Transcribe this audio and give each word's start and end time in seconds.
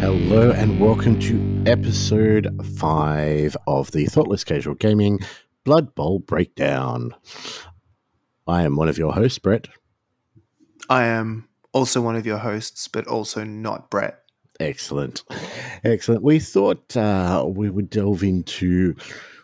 Hello 0.00 0.52
and 0.52 0.78
welcome 0.78 1.18
to 1.20 1.57
episode 1.68 2.48
5 2.78 3.54
of 3.66 3.90
the 3.90 4.06
Thoughtless 4.06 4.42
Casual 4.42 4.74
Gaming 4.74 5.18
Blood 5.64 5.94
Bowl 5.94 6.18
Breakdown. 6.18 7.14
I 8.46 8.62
am 8.62 8.74
one 8.74 8.88
of 8.88 8.96
your 8.96 9.12
hosts, 9.12 9.38
Brett. 9.38 9.68
I 10.88 11.04
am 11.04 11.46
also 11.74 12.00
one 12.00 12.16
of 12.16 12.24
your 12.24 12.38
hosts, 12.38 12.88
but 12.88 13.06
also 13.06 13.44
not 13.44 13.90
Brett. 13.90 14.22
Excellent. 14.58 15.24
Excellent. 15.84 16.22
We 16.22 16.38
thought 16.38 16.96
uh, 16.96 17.44
we 17.46 17.68
would 17.68 17.90
delve 17.90 18.22
into 18.22 18.96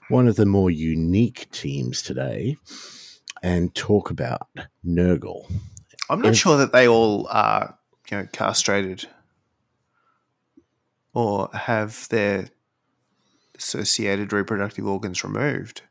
one 0.09 0.27
of 0.27 0.37
the 0.37 0.47
more 0.47 0.71
unique 0.71 1.51
teams 1.51 2.01
today 2.01 2.57
and 3.43 3.75
talk 3.75 4.09
about 4.09 4.49
Nurgle. 4.83 5.53
I'm 6.09 6.23
not 6.23 6.37
sure 6.37 6.57
that 6.57 6.73
they 6.73 6.89
all 6.89 7.29
are, 7.29 7.79
you 8.11 8.17
know, 8.17 8.29
castrated 8.33 9.09
or 11.15 11.49
have 11.53 12.09
their 12.11 12.49
associated 13.57 14.33
reproductive 14.33 14.87
organs 14.87 15.25
removed. 15.25 15.83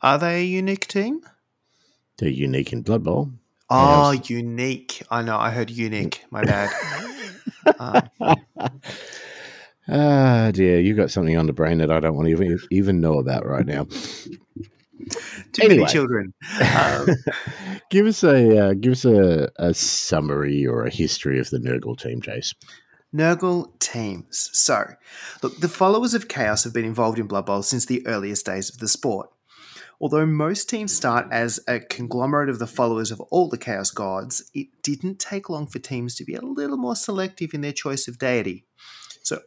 Are 0.00 0.18
they 0.18 0.40
a 0.40 0.44
unique 0.44 0.88
team? 0.88 1.20
They're 2.18 2.28
unique 2.28 2.72
in 2.72 2.82
Blood 2.82 3.04
Bowl. 3.04 3.30
Oh, 3.70 4.12
unique. 4.12 5.02
I 5.10 5.22
know. 5.22 5.38
I 5.38 5.50
heard 5.50 5.70
unique. 5.70 6.24
My 6.30 6.42
bad. 6.44 6.70
um, 7.78 8.10
Ah, 9.86 10.50
dear, 10.52 10.80
You've 10.80 10.96
got 10.96 11.10
something 11.10 11.36
on 11.36 11.46
the 11.46 11.52
brain 11.52 11.78
that 11.78 11.90
I 11.90 12.00
don't 12.00 12.14
want 12.14 12.26
to 12.28 12.32
even, 12.32 12.58
even 12.70 13.00
know 13.00 13.18
about 13.18 13.46
right 13.46 13.66
now. 13.66 13.84
too 15.52 15.62
Anyway. 15.62 15.76
many 15.82 15.86
children. 15.92 16.32
Um, 16.74 17.06
give 17.90 18.06
us 18.06 18.22
a 18.24 18.58
uh, 18.58 18.74
give 18.74 18.92
us 18.92 19.04
a, 19.04 19.50
a 19.56 19.74
summary 19.74 20.66
or 20.66 20.84
a 20.84 20.90
history 20.90 21.38
of 21.38 21.50
the 21.50 21.58
Nurgle 21.58 21.98
team, 21.98 22.22
Jace. 22.22 22.54
Nurgle 23.14 23.78
teams. 23.78 24.50
So, 24.52 24.94
look, 25.40 25.58
the 25.58 25.68
followers 25.68 26.14
of 26.14 26.26
Chaos 26.26 26.64
have 26.64 26.72
been 26.72 26.84
involved 26.84 27.18
in 27.18 27.28
Blood 27.28 27.46
Bowl 27.46 27.62
since 27.62 27.86
the 27.86 28.04
earliest 28.06 28.44
days 28.44 28.68
of 28.68 28.78
the 28.78 28.88
sport. 28.88 29.30
Although 30.00 30.26
most 30.26 30.68
teams 30.68 30.92
start 30.92 31.28
as 31.30 31.60
a 31.68 31.78
conglomerate 31.78 32.48
of 32.48 32.58
the 32.58 32.66
followers 32.66 33.12
of 33.12 33.20
all 33.20 33.48
the 33.48 33.56
Chaos 33.56 33.90
gods, 33.90 34.50
it 34.52 34.66
didn't 34.82 35.20
take 35.20 35.48
long 35.48 35.68
for 35.68 35.78
teams 35.78 36.16
to 36.16 36.24
be 36.24 36.34
a 36.34 36.42
little 36.42 36.76
more 36.76 36.96
selective 36.96 37.54
in 37.54 37.60
their 37.60 37.72
choice 37.72 38.08
of 38.08 38.18
deity. 38.18 38.64
So, 39.22 39.42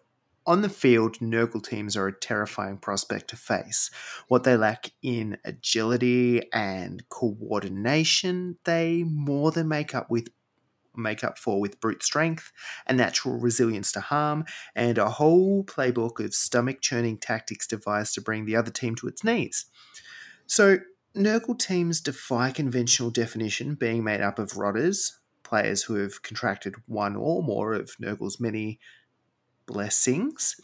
on 0.45 0.61
the 0.61 0.69
field, 0.69 1.19
Nurgle 1.19 1.61
teams 1.61 1.97
are 1.97 2.07
a 2.07 2.17
terrifying 2.17 2.77
prospect 2.77 3.29
to 3.31 3.35
face. 3.35 3.91
What 4.29 4.45
they 4.45 4.55
lack 4.55 4.91
in 5.03 5.37
agility 5.43 6.49
and 6.53 7.07
coordination, 7.09 8.57
they 8.63 9.03
more 9.03 9.51
than 9.51 9.67
make 9.67 9.93
up 9.93 10.09
with 10.09 10.29
make 10.97 11.23
up 11.23 11.37
for 11.37 11.59
with 11.59 11.79
brute 11.79 12.03
strength, 12.03 12.51
a 12.87 12.93
natural 12.93 13.37
resilience 13.37 13.91
to 13.93 14.01
harm, 14.01 14.45
and 14.75 14.97
a 14.97 15.09
whole 15.09 15.63
playbook 15.63 16.23
of 16.23 16.33
stomach 16.33 16.81
churning 16.81 17.17
tactics 17.17 17.67
devised 17.67 18.13
to 18.15 18.21
bring 18.21 18.45
the 18.45 18.55
other 18.55 18.71
team 18.71 18.95
to 18.95 19.07
its 19.07 19.23
knees. 19.23 19.65
So, 20.45 20.79
Nurgle 21.15 21.57
teams 21.57 21.99
defy 21.99 22.51
conventional 22.51 23.09
definition, 23.09 23.73
being 23.73 24.03
made 24.03 24.21
up 24.21 24.37
of 24.37 24.57
rotters, 24.57 25.17
players 25.43 25.83
who 25.83 25.95
have 25.95 26.21
contracted 26.21 26.75
one 26.85 27.15
or 27.15 27.41
more 27.41 27.73
of 27.73 27.91
Nurgle's 28.01 28.39
many 28.39 28.79
blessings, 29.65 30.55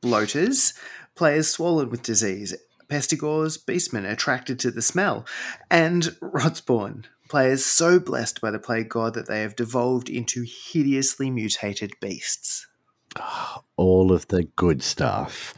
bloaters, 0.00 0.74
players 1.14 1.48
swollen 1.48 1.90
with 1.90 2.02
disease, 2.02 2.54
pestigores, 2.88 3.62
beastmen 3.62 4.10
attracted 4.10 4.58
to 4.58 4.70
the 4.70 4.82
smell, 4.82 5.24
and 5.70 6.02
rotspawn, 6.20 7.04
players 7.30 7.64
so 7.64 8.00
blessed 8.00 8.40
by 8.40 8.50
the 8.50 8.58
plague 8.58 8.88
god 8.88 9.14
that 9.14 9.28
they 9.28 9.40
have 9.40 9.54
devolved 9.54 10.10
into 10.10 10.44
hideously 10.44 11.30
mutated 11.30 11.92
beasts. 12.00 12.66
All 13.76 14.12
of 14.12 14.26
the 14.28 14.44
good 14.56 14.82
stuff. 14.82 15.54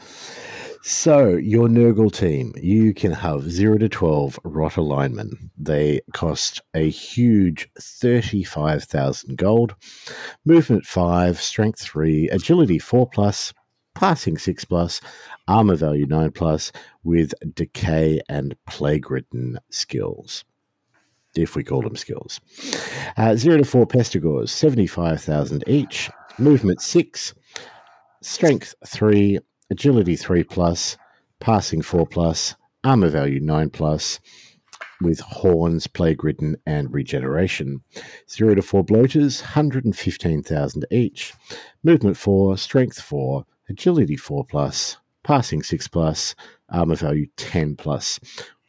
So, 0.85 1.29
your 1.37 1.69
Nurgle 1.69 2.13
team, 2.13 2.53
you 2.61 2.93
can 2.93 3.13
have 3.13 3.49
0 3.49 3.79
to 3.79 3.89
12 3.89 4.39
rotter 4.45 4.83
linemen. 4.83 5.51
They 5.57 6.01
cost 6.13 6.61
a 6.75 6.91
huge 6.91 7.69
35,000 7.81 9.39
gold, 9.39 9.77
movement 10.45 10.85
5, 10.85 11.41
strength 11.41 11.81
3, 11.81 12.29
agility 12.31 12.81
4 12.81 13.09
plus, 13.09 13.55
passing 13.95 14.37
6 14.37 14.65
plus, 14.65 15.01
armor 15.47 15.77
value 15.77 16.07
9 16.07 16.33
plus, 16.33 16.73
with 17.05 17.33
decay 17.55 18.21
and 18.29 18.57
plague 18.67 19.09
ridden 19.09 19.59
skills. 19.71 20.45
If 21.35 21.57
we 21.57 21.65
call 21.65 21.83
them 21.83 21.97
skills. 21.97 22.41
Uh, 23.17 23.37
0 23.37 23.59
to 23.59 23.65
4 23.65 23.87
pestigores, 23.87 24.51
75,000 24.51 25.65
each, 25.67 26.11
movement 26.39 26.83
6, 26.83 27.35
strength 28.21 28.75
3, 28.87 29.39
agility 29.71 30.17
3 30.17 30.45
plus, 30.45 30.97
passing 31.41 31.81
4 31.81 32.07
plus, 32.07 32.55
armor 32.85 33.09
value 33.09 33.41
9 33.41 33.71
plus, 33.71 34.21
with 35.01 35.21
horns, 35.21 35.87
plague 35.87 36.23
ridden, 36.23 36.57
and 36.67 36.93
regeneration. 36.93 37.83
0 38.31 38.57
to 38.57 38.63
4 38.63 38.85
bloaters, 38.85 39.41
115,000 39.41 40.87
each, 40.91 41.33
movement 41.83 42.17
4, 42.17 42.57
strength 42.57 43.01
4, 43.01 43.45
agility 43.69 44.17
4 44.17 44.45
plus, 44.45 44.97
passing 45.23 45.63
6 45.63 45.89
plus, 45.89 46.35
armor 46.69 46.97
value 46.97 47.27
10 47.37 47.77
plus, 47.77 48.21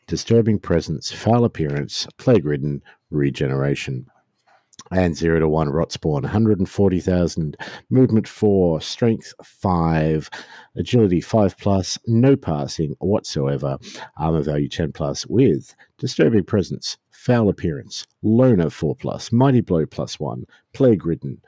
disturbing 0.07 0.59
presence, 0.59 1.11
foul 1.11 1.45
appearance, 1.45 2.07
plague 2.17 2.45
ridden, 2.45 2.81
regeneration. 3.09 4.07
And 4.91 5.15
0 5.15 5.39
to 5.39 5.47
1 5.47 5.69
rot 5.69 5.91
spawn, 5.91 6.23
140,000, 6.23 7.57
movement 7.89 8.27
4, 8.27 8.81
strength 8.81 9.33
5, 9.43 10.29
agility 10.75 11.21
5 11.21 11.57
plus, 11.57 11.97
no 12.05 12.35
passing 12.35 12.95
whatsoever, 12.99 13.77
armor 14.17 14.41
value 14.41 14.67
10 14.67 14.91
plus, 14.91 15.25
with 15.27 15.73
disturbing 15.97 16.43
presence, 16.43 16.97
foul 17.11 17.49
appearance, 17.49 18.05
loner 18.21 18.69
4 18.69 18.95
plus, 18.95 19.31
mighty 19.31 19.61
blow 19.61 19.85
plus 19.85 20.19
1, 20.19 20.45
plague 20.73 21.05
ridden, 21.05 21.41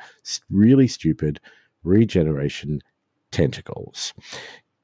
really 0.50 0.88
stupid, 0.88 1.40
regeneration, 1.84 2.82
tentacles. 3.32 4.14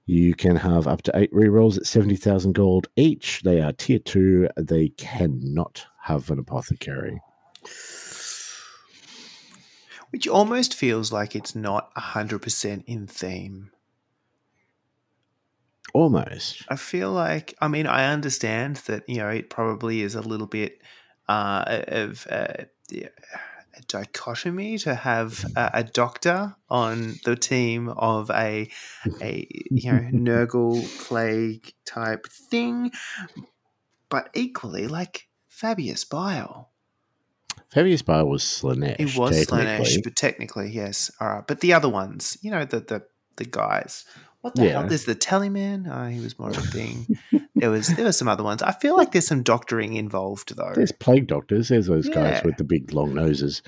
You 0.06 0.34
can 0.34 0.56
have 0.56 0.88
up 0.88 1.04
to 1.04 1.12
eight 1.16 1.32
rerolls 1.32 1.78
at 1.78 1.86
70,000 1.86 2.54
gold 2.54 2.88
each. 2.96 3.42
They 3.44 3.62
are 3.62 3.72
tier 3.72 4.00
2. 4.00 4.50
They 4.58 4.90
cannot 4.90 5.86
have 6.02 6.30
an 6.32 6.40
apothecary. 6.40 7.22
Which 10.10 10.28
almost 10.28 10.74
feels 10.74 11.12
like 11.12 11.36
it's 11.36 11.56
not 11.56 11.94
100% 11.96 12.84
in 12.86 13.08
theme. 13.08 13.72
Almost. 15.94 16.66
I 16.70 16.76
feel 16.76 17.12
like, 17.12 17.54
I 17.62 17.68
mean, 17.68 17.86
I 17.86 18.12
understand 18.12 18.78
that, 18.88 19.08
you 19.08 19.18
know, 19.18 19.30
it 19.30 19.50
probably 19.50 20.02
is 20.02 20.16
a 20.16 20.22
little 20.22 20.48
bit 20.48 20.82
uh, 21.30 21.84
of 21.88 22.28
uh, 22.30 22.66
yeah, 22.90 23.08
a 23.76 23.82
dichotomy 23.84 24.78
to 24.80 24.96
have 24.96 25.46
a, 25.56 25.72
a 25.76 25.84
doctor 25.84 26.56
on 26.70 27.16
the 27.26 27.35
team 27.35 27.90
of 27.90 28.29
a, 28.29 28.70
a 29.22 29.47
you 29.70 29.91
know, 29.91 30.00
Nurgle 30.14 30.84
plague 31.06 31.73
type 31.85 32.28
thing. 32.28 32.91
But 34.09 34.29
equally, 34.34 34.88
like 34.88 35.28
Fabius 35.47 36.03
Bile. 36.03 36.70
Fabius 37.73 38.02
Bile 38.02 38.28
was 38.28 38.44
Slaanesh. 38.44 38.97
He 38.97 39.18
was. 39.18 39.46
Slaanesh, 39.46 40.03
but 40.03 40.16
technically, 40.16 40.70
yes. 40.70 41.09
All 41.20 41.29
right. 41.29 41.47
But 41.47 41.62
the 41.62 41.73
other 41.73 41.90
ones, 41.90 42.38
you 42.41 42.52
know, 42.52 42.66
the 42.66 42.82
the, 42.82 43.03
the 43.38 43.46
guys. 43.46 44.06
What 44.41 44.55
the 44.55 44.66
Yeah. 44.66 44.72
hell? 44.79 44.88
There's 44.88 45.05
the 45.05 45.16
Tellyman. 45.16 45.88
Oh, 45.88 46.09
he 46.09 46.20
was 46.20 46.38
more 46.40 46.49
of 46.49 46.58
a 46.58 46.61
thing. 46.61 47.17
there 47.55 47.70
was 47.70 47.88
there 47.90 48.05
were 48.05 48.11
some 48.11 48.28
other 48.28 48.43
ones. 48.43 48.61
I 48.64 48.72
feel 48.72 48.97
like 48.97 49.11
there's 49.11 49.28
some 49.28 49.43
doctoring 49.43 49.93
involved 49.93 50.55
though. 50.55 50.73
There's 50.76 50.91
plague 50.91 51.28
doctors. 51.28 51.70
There's 51.70 51.88
those 51.88 52.09
guys 52.09 52.43
with 52.43 52.58
the 52.58 52.64
big 52.64 52.93
long 52.93 53.14
noses. 53.14 53.61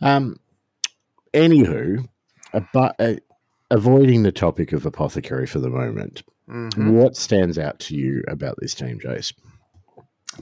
Um. 0.00 0.38
Anywho, 1.34 2.08
but 2.72 2.94
uh, 2.98 3.14
avoiding 3.70 4.22
the 4.22 4.32
topic 4.32 4.72
of 4.72 4.86
apothecary 4.86 5.46
for 5.46 5.58
the 5.58 5.68
moment, 5.68 6.22
Mhm. 6.48 6.92
what 6.92 7.14
stands 7.16 7.58
out 7.58 7.78
to 7.80 7.96
you 7.96 8.22
about 8.28 8.54
this 8.58 8.72
team, 8.74 8.98
Jace? 9.00 9.34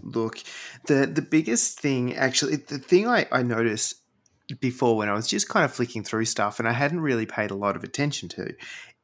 Look, 0.03 0.39
the 0.87 1.07
the 1.07 1.23
biggest 1.23 1.81
thing 1.81 2.15
actually, 2.15 2.57
the 2.57 2.79
thing 2.79 3.09
I, 3.09 3.27
I 3.33 3.43
noticed 3.43 3.97
before 4.61 4.97
when 4.97 5.09
I 5.09 5.15
was 5.15 5.27
just 5.27 5.49
kind 5.49 5.65
of 5.65 5.73
flicking 5.73 6.05
through 6.05 6.27
stuff 6.27 6.59
and 6.59 6.69
I 6.69 6.73
hadn't 6.73 7.01
really 7.01 7.25
paid 7.27 7.51
a 7.51 7.55
lot 7.55 7.77
of 7.77 7.83
attention 7.83 8.29
to 8.31 8.55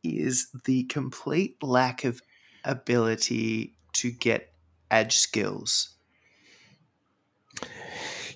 is 0.03 0.49
the 0.65 0.85
complete 0.85 1.63
lack 1.63 2.05
of 2.05 2.21
ability 2.65 3.75
to 3.93 4.11
get 4.11 4.53
edge 4.91 5.17
skills. 5.17 5.91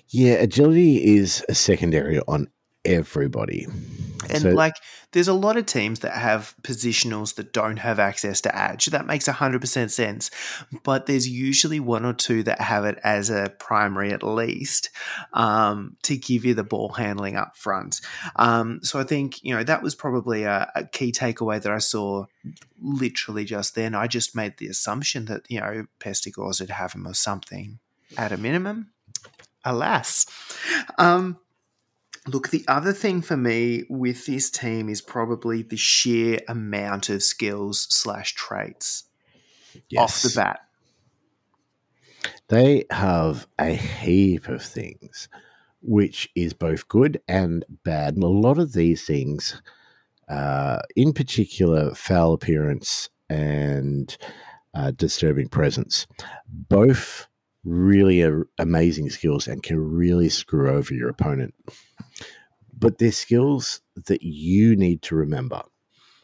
Yeah, 0.09 0.33
agility 0.33 1.15
is 1.17 1.43
a 1.49 1.55
secondary 1.55 2.19
on 2.27 2.47
everybody. 2.85 3.67
And 4.29 4.41
So- 4.41 4.49
like, 4.51 4.75
there's 5.11 5.27
a 5.27 5.33
lot 5.33 5.55
of 5.57 5.65
teams 5.65 5.99
that 5.99 6.13
have 6.13 6.53
positionals 6.61 7.35
that 7.35 7.53
don't 7.53 7.77
have 7.77 7.99
access 7.99 8.41
to 8.41 8.57
edge. 8.57 8.87
That 8.87 9.05
makes 9.05 9.27
100% 9.27 9.91
sense. 9.91 10.29
But 10.83 11.05
there's 11.05 11.27
usually 11.27 11.79
one 11.79 12.05
or 12.05 12.13
two 12.13 12.43
that 12.43 12.59
have 12.59 12.85
it 12.85 12.99
as 13.03 13.29
a 13.29 13.53
primary 13.59 14.11
at 14.11 14.23
least 14.23 14.89
um, 15.33 15.95
to 16.03 16.17
give 16.17 16.43
you 16.43 16.53
the 16.53 16.63
ball 16.63 16.89
handling 16.89 17.35
up 17.35 17.55
front. 17.55 18.01
Um, 18.35 18.79
so 18.83 18.99
I 18.99 19.03
think, 19.03 19.43
you 19.43 19.55
know, 19.55 19.63
that 19.63 19.81
was 19.81 19.95
probably 19.95 20.43
a, 20.43 20.69
a 20.75 20.83
key 20.85 21.11
takeaway 21.11 21.61
that 21.61 21.71
I 21.71 21.77
saw 21.77 22.25
literally 22.81 23.45
just 23.45 23.75
then. 23.75 23.95
I 23.95 24.07
just 24.07 24.35
made 24.35 24.57
the 24.57 24.67
assumption 24.67 25.25
that, 25.25 25.43
you 25.49 25.59
know, 25.59 25.85
Pestigors 25.99 26.59
would 26.59 26.69
have 26.71 26.93
him 26.93 27.07
or 27.07 27.13
something 27.13 27.79
at 28.17 28.31
a 28.31 28.37
minimum. 28.37 28.91
Alas. 29.63 30.25
Um, 30.97 31.37
Look, 32.27 32.49
the 32.49 32.65
other 32.67 32.91
thing 32.91 33.21
for 33.21 33.37
me 33.37 33.83
with 33.87 34.25
this 34.25 34.49
team 34.49 34.89
is 34.89 35.01
probably 35.01 35.61
the 35.61 35.77
sheer 35.77 36.39
amount 36.47 37.09
of 37.09 37.21
skills 37.21 37.87
slash 37.89 38.33
traits 38.33 39.03
off 39.97 40.21
the 40.23 40.33
bat. 40.35 40.61
They 42.47 42.85
have 42.89 43.47
a 43.59 43.73
heap 43.73 44.47
of 44.47 44.63
things, 44.63 45.29
which 45.81 46.29
is 46.35 46.53
both 46.53 46.87
good 46.87 47.21
and 47.27 47.63
bad. 47.83 48.15
And 48.15 48.23
a 48.23 48.27
lot 48.27 48.57
of 48.57 48.73
these 48.73 49.05
things, 49.05 49.61
uh, 50.27 50.79
in 50.95 51.13
particular, 51.13 51.93
foul 51.93 52.33
appearance 52.33 53.09
and 53.29 54.15
uh, 54.73 54.91
disturbing 54.91 55.49
presence, 55.49 56.07
both 56.47 57.27
really 57.63 58.23
are 58.23 58.47
amazing 58.57 59.09
skills 59.09 59.47
and 59.47 59.61
can 59.61 59.79
really 59.79 60.29
screw 60.29 60.69
over 60.69 60.93
your 60.93 61.09
opponent. 61.09 61.53
But 62.77 62.97
they're 62.97 63.11
skills 63.11 63.81
that 64.07 64.21
you 64.23 64.75
need 64.75 65.01
to 65.03 65.15
remember. 65.15 65.61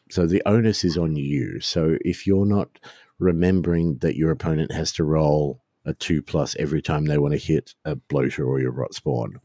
So 0.10 0.28
the 0.28 0.42
onus 0.46 0.84
is 0.84 0.98
on 0.98 1.16
you. 1.16 1.60
So 1.62 1.98
if 2.04 2.28
you're 2.28 2.46
not 2.46 2.80
remembering 3.20 3.98
that 4.00 4.16
your 4.16 4.32
opponent 4.32 4.72
has 4.72 4.92
to 4.94 5.04
roll 5.04 5.64
a 5.86 5.94
two 5.94 6.22
plus 6.22 6.56
every 6.60 6.82
time 6.82 7.06
they 7.06 7.18
want 7.18 7.34
to 7.34 7.38
hit 7.40 7.74
a 7.86 7.96
bloater 7.96 8.46
or 8.46 8.60
your 8.60 8.72
rot 8.72 8.94
spawn. 8.94 9.40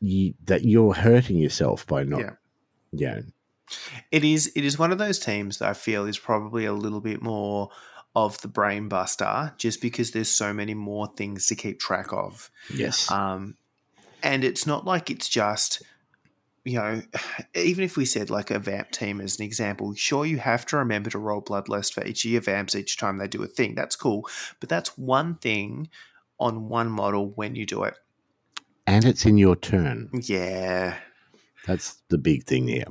You, 0.00 0.34
that 0.44 0.64
you're 0.64 0.92
hurting 0.92 1.36
yourself 1.38 1.86
by 1.86 2.04
not, 2.04 2.20
Yeah. 2.20 2.30
yeah, 2.92 3.20
It 4.10 4.22
is 4.22 4.52
it 4.54 4.64
is 4.64 4.78
one 4.78 4.92
of 4.92 4.98
those 4.98 5.18
teams 5.18 5.58
that 5.58 5.68
I 5.70 5.72
feel 5.72 6.04
is 6.04 6.18
probably 6.18 6.66
a 6.66 6.74
little 6.74 7.00
bit 7.00 7.22
more 7.22 7.70
of 8.14 8.38
the 8.42 8.48
brain 8.48 8.88
buster 8.88 9.54
just 9.56 9.80
because 9.80 10.10
there's 10.10 10.28
so 10.28 10.52
many 10.52 10.74
more 10.74 11.06
things 11.16 11.46
to 11.46 11.54
keep 11.54 11.80
track 11.80 12.12
of. 12.12 12.50
yes, 12.74 13.10
Um, 13.10 13.56
and 14.24 14.42
it's 14.42 14.66
not 14.66 14.84
like 14.86 15.10
it's 15.10 15.28
just, 15.28 15.82
you 16.64 16.78
know, 16.78 17.02
even 17.54 17.84
if 17.84 17.96
we 17.96 18.06
said 18.06 18.30
like 18.30 18.50
a 18.50 18.58
vamp 18.58 18.90
team 18.90 19.20
as 19.20 19.38
an 19.38 19.44
example, 19.44 19.94
sure, 19.94 20.26
you 20.26 20.38
have 20.38 20.66
to 20.66 20.78
remember 20.78 21.10
to 21.10 21.18
roll 21.18 21.42
bloodlust 21.42 21.92
for 21.92 22.04
each 22.04 22.24
of 22.24 22.30
your 22.30 22.40
vamps 22.40 22.74
each 22.74 22.96
time 22.96 23.18
they 23.18 23.28
do 23.28 23.42
a 23.42 23.46
thing. 23.46 23.74
That's 23.74 23.94
cool. 23.94 24.26
But 24.58 24.70
that's 24.70 24.96
one 24.98 25.36
thing 25.36 25.90
on 26.40 26.68
one 26.68 26.90
model 26.90 27.30
when 27.36 27.54
you 27.54 27.66
do 27.66 27.84
it. 27.84 27.94
and 28.86 29.04
it's 29.04 29.24
in 29.24 29.38
your 29.38 29.56
turn. 29.56 30.10
Yeah. 30.12 30.98
That's 31.66 32.02
the 32.08 32.18
big 32.18 32.44
thing 32.44 32.68
here. 32.68 32.86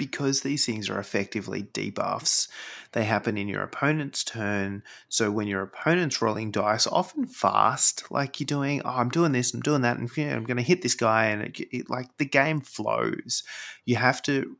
Because 0.00 0.40
these 0.40 0.64
things 0.64 0.88
are 0.88 0.98
effectively 0.98 1.64
debuffs, 1.74 2.48
they 2.92 3.04
happen 3.04 3.36
in 3.36 3.48
your 3.48 3.62
opponent's 3.62 4.24
turn. 4.24 4.82
So 5.10 5.30
when 5.30 5.46
your 5.46 5.60
opponent's 5.60 6.22
rolling 6.22 6.50
dice, 6.50 6.86
often 6.86 7.26
fast, 7.26 8.10
like 8.10 8.40
you're 8.40 8.46
doing, 8.46 8.80
oh, 8.82 8.94
I'm 8.96 9.10
doing 9.10 9.32
this, 9.32 9.52
I'm 9.52 9.60
doing 9.60 9.82
that, 9.82 9.98
and 9.98 10.10
I'm 10.16 10.44
going 10.44 10.56
to 10.56 10.62
hit 10.62 10.80
this 10.80 10.94
guy, 10.94 11.26
and 11.26 11.42
it, 11.42 11.60
it, 11.70 11.90
like 11.90 12.16
the 12.16 12.24
game 12.24 12.62
flows. 12.62 13.42
You 13.84 13.96
have 13.96 14.22
to 14.22 14.56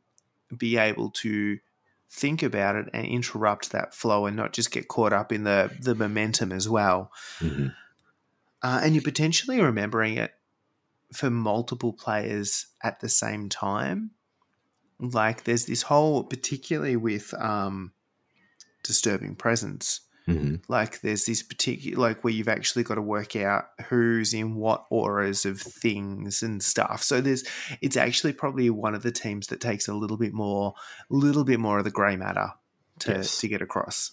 be 0.55 0.77
able 0.77 1.09
to 1.09 1.57
think 2.07 2.43
about 2.43 2.75
it 2.75 2.85
and 2.93 3.07
interrupt 3.07 3.71
that 3.71 3.95
flow, 3.95 4.27
and 4.27 4.37
not 4.37 4.53
just 4.53 4.69
get 4.69 4.89
caught 4.89 5.11
up 5.11 5.31
in 5.31 5.43
the 5.43 5.71
the 5.81 5.95
momentum 5.95 6.51
as 6.51 6.69
well. 6.69 7.11
Mhm. 7.39 7.73
Uh, 8.61 8.81
and 8.83 8.93
you're 8.93 9.01
potentially 9.01 9.59
remembering 9.59 10.17
it 10.17 10.35
for 11.11 11.31
multiple 11.31 11.93
players 11.93 12.67
at 12.83 12.99
the 12.99 13.09
same 13.09 13.49
time. 13.49 14.11
Like 15.01 15.43
there's 15.43 15.65
this 15.65 15.81
whole, 15.81 16.23
particularly 16.23 16.95
with 16.95 17.33
um, 17.33 17.91
disturbing 18.83 19.35
presence. 19.35 20.01
Mhm. 20.27 20.61
Like 20.67 21.01
there's 21.01 21.25
this 21.25 21.41
particular, 21.41 21.99
like 21.99 22.23
where 22.23 22.31
you've 22.31 22.47
actually 22.47 22.83
got 22.83 22.95
to 22.95 23.01
work 23.01 23.35
out 23.35 23.65
who's 23.89 24.33
in 24.35 24.53
what 24.55 24.85
auras 24.91 25.45
of 25.45 25.59
things 25.59 26.43
and 26.43 26.61
stuff. 26.61 27.01
So 27.01 27.19
there's, 27.21 27.43
it's 27.81 27.97
actually 27.97 28.33
probably 28.33 28.69
one 28.69 28.93
of 28.93 29.01
the 29.01 29.11
teams 29.11 29.47
that 29.47 29.59
takes 29.59 29.87
a 29.87 29.95
little 29.95 30.17
bit 30.17 30.31
more, 30.33 30.75
a 31.09 31.13
little 31.15 31.43
bit 31.43 31.59
more 31.59 31.79
of 31.79 31.83
the 31.85 31.91
grey 31.91 32.15
matter 32.15 32.51
to 32.99 33.13
Yes. 33.13 33.39
to 33.39 33.47
get 33.47 33.63
across. 33.63 34.11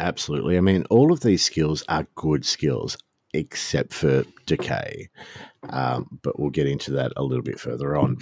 Absolutely. 0.00 0.58
I 0.58 0.60
mean, 0.60 0.84
all 0.90 1.12
of 1.12 1.20
these 1.20 1.44
skills 1.44 1.84
are 1.88 2.06
good 2.16 2.44
skills, 2.44 2.98
except 3.32 3.92
for 3.92 4.24
decay. 4.46 5.08
Um, 5.70 6.18
but 6.22 6.38
we'll 6.38 6.50
get 6.50 6.66
into 6.66 6.92
that 6.92 7.12
a 7.16 7.24
little 7.24 7.42
bit 7.42 7.58
further 7.60 7.96
on. 7.96 8.18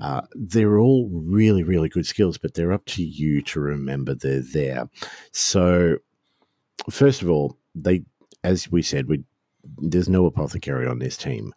Uh, 0.00 0.22
they're 0.34 0.78
all 0.78 1.08
really, 1.12 1.62
really 1.62 1.88
good 1.88 2.06
skills, 2.06 2.38
but 2.38 2.54
they're 2.54 2.72
up 2.72 2.84
to 2.86 3.02
you 3.02 3.42
to 3.42 3.60
remember 3.60 4.14
they're 4.14 4.40
there. 4.40 4.88
So, 5.32 5.98
first 6.90 7.22
of 7.22 7.28
all, 7.28 7.58
they, 7.74 8.04
as 8.44 8.70
we 8.70 8.82
said, 8.82 9.08
we 9.08 9.24
there's 9.78 10.08
no 10.08 10.24
apothecary 10.24 10.86
on 10.86 10.98
this 10.98 11.16
team, 11.16 11.52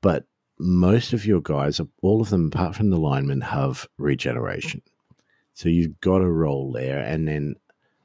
but 0.00 0.24
most 0.58 1.12
of 1.12 1.26
your 1.26 1.40
guys, 1.40 1.80
all 2.02 2.20
of 2.20 2.30
them 2.30 2.46
apart 2.46 2.74
from 2.74 2.90
the 2.90 2.98
linemen, 2.98 3.40
have 3.40 3.86
regeneration. 3.98 4.82
So 5.54 5.68
you've 5.68 6.00
got 6.00 6.22
a 6.22 6.30
roll 6.30 6.72
there, 6.72 7.00
and 7.00 7.28
then 7.28 7.56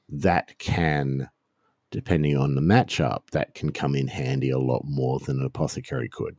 that 0.09 0.57
can, 0.57 1.29
depending 1.91 2.37
on 2.37 2.55
the 2.55 2.61
matchup, 2.61 3.29
that 3.31 3.55
can 3.55 3.71
come 3.71 3.95
in 3.95 4.07
handy 4.07 4.49
a 4.49 4.59
lot 4.59 4.83
more 4.85 5.19
than 5.19 5.39
an 5.39 5.45
apothecary 5.45 6.09
could. 6.09 6.37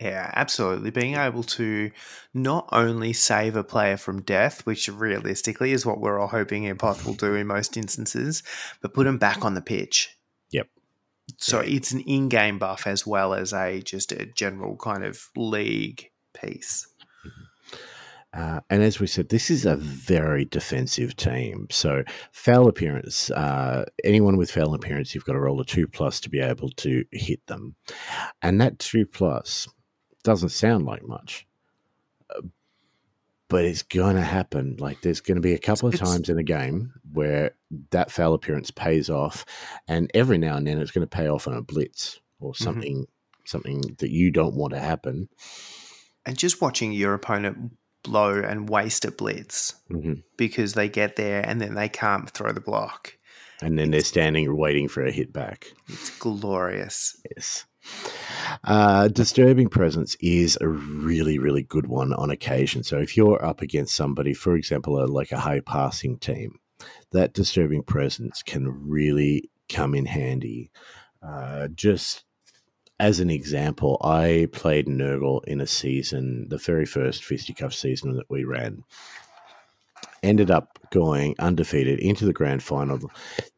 Yeah, 0.00 0.30
absolutely. 0.34 0.90
Being 0.90 1.16
able 1.16 1.42
to 1.42 1.90
not 2.32 2.68
only 2.72 3.12
save 3.12 3.54
a 3.54 3.62
player 3.62 3.98
from 3.98 4.22
death, 4.22 4.64
which 4.64 4.88
realistically 4.88 5.72
is 5.72 5.84
what 5.84 6.00
we're 6.00 6.18
all 6.18 6.28
hoping 6.28 6.62
Empath 6.62 7.04
will 7.04 7.14
do 7.14 7.34
in 7.34 7.46
most 7.46 7.76
instances, 7.76 8.42
but 8.80 8.94
put 8.94 9.04
them 9.04 9.18
back 9.18 9.44
on 9.44 9.52
the 9.54 9.60
pitch. 9.60 10.16
Yep. 10.52 10.68
So 11.36 11.60
it's 11.60 11.92
an 11.92 12.00
in-game 12.00 12.58
buff 12.58 12.86
as 12.86 13.06
well 13.06 13.34
as 13.34 13.52
a 13.52 13.82
just 13.82 14.10
a 14.12 14.24
general 14.24 14.76
kind 14.76 15.04
of 15.04 15.28
league 15.36 16.10
piece. 16.34 16.86
Uh, 18.32 18.60
and 18.70 18.82
as 18.82 19.00
we 19.00 19.08
said, 19.08 19.28
this 19.28 19.50
is 19.50 19.66
a 19.66 19.74
very 19.76 20.44
defensive 20.44 21.16
team. 21.16 21.66
So 21.70 22.04
foul 22.30 22.68
appearance, 22.68 23.28
uh, 23.32 23.84
anyone 24.04 24.36
with 24.36 24.52
foul 24.52 24.74
appearance, 24.74 25.14
you've 25.14 25.24
got 25.24 25.32
to 25.32 25.40
roll 25.40 25.60
a 25.60 25.64
two 25.64 25.88
plus 25.88 26.20
to 26.20 26.30
be 26.30 26.38
able 26.38 26.68
to 26.76 27.04
hit 27.10 27.44
them, 27.48 27.74
and 28.40 28.60
that 28.60 28.78
two 28.78 29.04
plus 29.04 29.66
doesn't 30.22 30.50
sound 30.50 30.86
like 30.86 31.02
much, 31.02 31.44
uh, 32.36 32.42
but 33.48 33.64
it's 33.64 33.82
going 33.82 34.14
to 34.14 34.22
happen. 34.22 34.76
Like 34.78 35.00
there's 35.00 35.20
going 35.20 35.36
to 35.36 35.42
be 35.42 35.54
a 35.54 35.58
couple 35.58 35.88
of 35.88 35.94
It's- 35.94 36.08
times 36.08 36.28
in 36.28 36.38
a 36.38 36.44
game 36.44 36.92
where 37.12 37.56
that 37.90 38.12
foul 38.12 38.34
appearance 38.34 38.70
pays 38.70 39.10
off, 39.10 39.44
and 39.88 40.08
every 40.14 40.38
now 40.38 40.56
and 40.56 40.66
then 40.68 40.78
it's 40.78 40.92
going 40.92 41.06
to 41.06 41.16
pay 41.16 41.28
off 41.28 41.48
on 41.48 41.54
a 41.54 41.62
blitz 41.62 42.20
or 42.38 42.54
something, 42.54 43.06
something 43.44 43.82
that 43.98 44.10
you 44.10 44.30
don't 44.30 44.54
want 44.54 44.72
to 44.72 44.78
happen. 44.78 45.28
And 46.24 46.38
just 46.38 46.60
watching 46.60 46.92
your 46.92 47.14
opponent 47.14 47.72
blow 48.02 48.40
and 48.40 48.68
waste 48.68 49.04
a 49.04 49.10
blitz 49.10 49.74
hmm 49.88 50.14
because 50.36 50.72
they 50.74 50.88
get 50.88 51.16
there 51.16 51.46
and 51.46 51.60
then 51.60 51.74
they 51.74 51.88
can't 51.88 52.30
throw 52.30 52.52
the 52.52 52.60
block. 52.60 53.14
And 53.62 53.78
then 53.78 53.90
they're 53.90 54.00
standing 54.00 54.56
waiting 54.56 54.88
for 54.88 55.04
a 55.04 55.12
hit 55.12 55.34
back. 55.34 55.66
It's 55.86 56.16
glorious. 56.18 57.20
Yes. 57.36 57.66
Uh, 58.64 59.08
disturbing 59.08 59.68
presence 59.68 60.16
is 60.20 60.56
a 60.60 60.68
really, 60.68 61.38
really 61.38 61.62
good 61.62 61.86
one 61.86 62.12
on 62.14 62.30
occasion. 62.30 62.82
So 62.82 62.98
if 62.98 63.16
you're 63.16 63.44
up 63.44 63.60
against 63.60 63.94
somebody, 63.94 64.32
for 64.32 64.56
example, 64.56 65.02
a, 65.02 65.06
like 65.06 65.32
a 65.32 65.40
high 65.40 65.60
passing 65.60 66.18
team, 66.18 66.58
that 67.12 67.34
disturbing 67.34 67.82
presence 67.82 68.42
can 68.42 68.66
really 68.88 69.50
come 69.68 69.94
in 69.94 70.06
handy. 70.06 70.70
Uh, 71.22 71.68
just 71.68 72.24
as 73.00 73.18
an 73.18 73.30
example, 73.30 73.98
I 74.04 74.46
played 74.52 74.86
Nurgle 74.86 75.42
in 75.46 75.62
a 75.62 75.66
season, 75.66 76.46
the 76.50 76.58
very 76.58 76.84
first 76.84 77.24
fisticuff 77.24 77.72
season 77.72 78.14
that 78.16 78.28
we 78.28 78.44
ran. 78.44 78.84
Ended 80.22 80.50
up 80.50 80.78
going 80.90 81.34
undefeated 81.38 81.98
into 81.98 82.26
the 82.26 82.34
grand 82.34 82.62
final. 82.62 83.00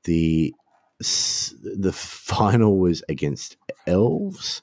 The 0.04 0.54
the 1.00 1.92
final 1.92 2.78
was 2.78 3.02
against 3.08 3.56
elves, 3.88 4.62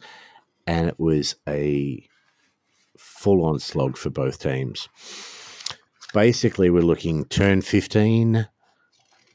and 0.65 0.87
it 0.87 0.97
was 0.97 1.35
a 1.45 2.07
full 2.97 3.43
on 3.43 3.59
slog 3.59 3.97
for 3.97 4.09
both 4.09 4.39
teams. 4.39 4.87
Basically, 6.13 6.69
we're 6.69 6.81
looking 6.81 7.25
turn 7.25 7.61
15, 7.61 8.47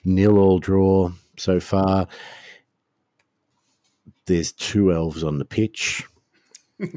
nil 0.07 0.39
all 0.39 0.59
draw 0.59 1.13
so 1.37 1.61
far. 1.61 2.09
There's 4.27 4.53
two 4.53 4.93
elves 4.93 5.23
on 5.23 5.39
the 5.39 5.45
pitch. 5.45 6.07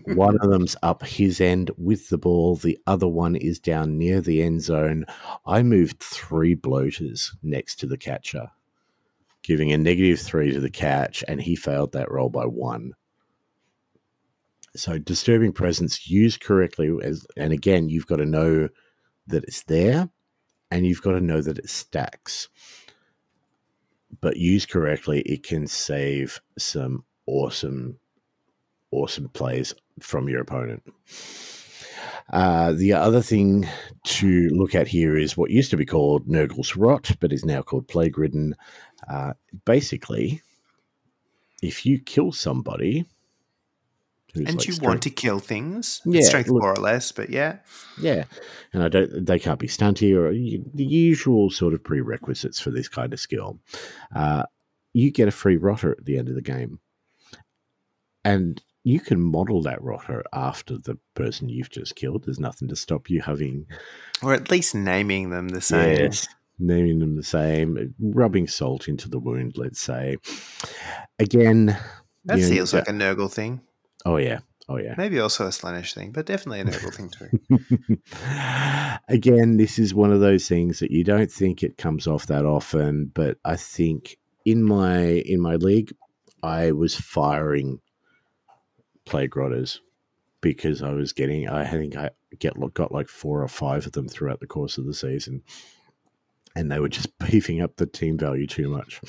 one 0.06 0.38
of 0.42 0.50
them's 0.50 0.76
up 0.82 1.04
his 1.04 1.40
end 1.40 1.72
with 1.78 2.10
the 2.10 2.18
ball, 2.18 2.56
the 2.56 2.80
other 2.88 3.08
one 3.08 3.36
is 3.36 3.60
down 3.60 3.98
near 3.98 4.22
the 4.22 4.42
end 4.42 4.62
zone. 4.62 5.06
I 5.46 5.62
moved 5.62 6.00
three 6.00 6.56
bloaters 6.56 7.36
next 7.44 7.76
to 7.80 7.88
the 7.88 7.98
catcher, 7.98 8.48
giving 9.44 9.72
a 9.72 9.78
negative 9.78 10.20
three 10.20 10.52
to 10.52 10.60
the 10.60 10.70
catch, 10.70 11.24
and 11.28 11.42
he 11.42 11.56
failed 11.56 11.92
that 11.94 12.12
roll 12.12 12.30
by 12.30 12.46
one. 12.46 12.94
So, 14.76 14.98
disturbing 14.98 15.54
presence 15.54 16.10
used 16.10 16.42
correctly, 16.42 16.92
as, 17.04 17.26
and 17.36 17.52
again, 17.52 17.90
you've 17.90 18.08
got 18.08 18.18
to 18.18 18.26
know 18.26 18.70
that 19.28 19.44
it's 19.44 19.64
there 19.64 20.10
and 20.72 20.86
you've 20.86 21.02
got 21.02 21.12
to 21.12 21.22
know 21.22 21.42
that 21.42 21.58
it 21.58 21.70
stacks. 21.70 22.50
But 24.22 24.38
used 24.38 24.70
correctly, 24.70 25.22
it 25.22 25.44
can 25.44 25.68
save 25.68 26.40
some 26.58 27.04
awesome, 27.28 27.98
awesome 28.92 29.30
plays 29.30 29.74
from 30.00 30.28
your 30.30 30.42
opponent. 30.42 30.84
Uh, 32.32 32.74
the 32.74 32.92
other 32.94 33.22
thing 33.22 33.66
to 34.04 34.50
look 34.50 34.76
at 34.76 34.88
here 34.88 35.18
is 35.18 35.38
what 35.38 35.50
used 35.50 35.70
to 35.72 35.78
be 35.78 35.86
called 35.86 36.28
Nurgle's 36.28 36.76
Rot, 36.76 37.12
but 37.20 37.32
is 37.32 37.46
now 37.46 37.62
called 37.62 37.88
Plague 37.88 38.18
Ridden. 38.18 38.56
Uh, 39.10 39.34
basically, 39.66 40.42
if 41.62 41.86
you 41.86 42.00
kill 42.00 42.34
somebody, 42.34 43.06
who's 44.34 44.48
And 44.48 44.58
like 44.58 44.68
you 44.68 44.74
straight- 44.74 44.88
want 44.88 45.02
to 45.04 45.10
kill 45.10 45.40
things. 45.40 46.02
Yeah, 46.06 46.22
Strength 46.22 46.50
look- 46.50 46.64
more 46.64 46.74
or 46.74 46.82
less, 46.82 47.14
but 47.14 47.30
yeah. 47.30 47.60
Yeah, 48.02 48.26
and 48.74 48.84
I 48.84 48.90
don't. 48.90 49.26
They 49.26 49.40
can't 49.40 49.60
be 49.60 49.68
stunty 49.68 50.14
or 50.14 50.32
the 50.34 50.84
usual 50.86 51.50
sort 51.50 51.74
of 51.74 51.82
prerequisites 51.84 52.60
for 52.60 52.72
this 52.72 52.90
kind 52.90 53.14
of 53.14 53.22
skill. 53.22 53.58
Uh, 54.14 54.44
you 54.92 55.12
get 55.12 55.30
a 55.30 55.32
free 55.32 55.56
rotter 55.56 55.92
at 55.94 56.04
the 56.04 56.18
end 56.18 56.28
of 56.28 56.36
the 56.36 56.42
game, 56.42 56.80
and 58.28 58.62
you 58.84 59.00
can 59.00 59.22
model 59.22 59.62
that 59.64 59.82
rotter 59.82 60.24
after 60.34 60.78
the 60.78 60.98
person 61.14 61.50
you've 61.50 61.70
just 61.70 61.96
killed. 61.96 62.26
There's 62.26 62.40
nothing 62.40 62.68
to 62.70 62.76
stop 62.76 63.10
you 63.10 63.22
having 63.22 63.66
Or 64.22 64.34
at 64.34 64.50
least 64.52 64.76
naming 64.76 65.30
them 65.30 65.50
the 65.50 65.62
same. 65.62 65.98
yes, 65.98 66.28
naming 66.60 67.00
them 67.00 67.16
the 67.16 67.24
same, 67.24 67.94
rubbing 68.00 68.48
salt 68.48 68.88
into 68.88 69.10
the 69.10 69.20
wound. 69.20 69.54
Let's 69.58 69.82
say 69.82 70.18
again. 71.20 71.78
That 72.26 72.40
you 72.40 72.44
know, 72.44 72.50
feels 72.56 72.74
like 72.74 72.90
a 72.90 72.92
Nurgle 72.92 73.32
thing. 73.32 73.62
Oh 74.06 74.18
yeah, 74.18 74.40
oh 74.68 74.78
yeah. 74.78 74.96
Maybe 74.98 75.20
also 75.20 75.46
a 75.46 75.50
Slaanesh 75.50 75.94
thing, 75.94 76.12
but 76.12 76.26
definitely 76.26 76.60
a 76.60 76.66
Nurgle 76.66 76.94
thing 76.94 77.10
too. 77.10 77.98
Again, 79.08 79.56
this 79.56 79.80
is 79.80 79.94
one 79.94 80.12
of 80.12 80.20
those 80.20 80.48
things 80.48 80.80
that 80.80 80.92
you 80.92 81.06
don't 81.06 81.32
think 81.32 81.64
it 81.64 81.78
comes 81.78 82.06
off 82.06 82.28
that 82.28 82.46
often, 82.46 83.12
but 83.14 83.38
I 83.46 83.56
think 83.56 84.18
in 84.44 84.64
my 84.64 85.04
in 85.04 85.40
my 85.40 85.56
league, 85.56 85.94
I 86.44 86.72
was 86.72 86.96
firing 86.96 87.80
plague 89.08 89.36
rotters 89.36 89.82
because 90.42 90.82
I 90.82 90.92
was 90.92 91.14
getting. 91.14 91.50
I 91.50 91.66
think 91.66 91.96
I 91.96 92.12
get 92.40 92.54
got 92.74 92.92
like 92.92 93.08
four 93.08 93.42
or 93.42 93.48
five 93.48 93.86
of 93.86 93.94
them 93.94 94.08
throughout 94.08 94.40
the 94.40 94.48
course 94.48 94.78
of 94.78 94.86
the 94.86 94.94
season, 94.94 95.42
and 96.56 96.72
they 96.72 96.80
were 96.80 96.90
just 96.90 97.18
beefing 97.30 97.62
up 97.62 97.76
the 97.78 97.86
team 97.86 98.18
value 98.18 98.48
too 98.48 98.70
much. 98.70 99.02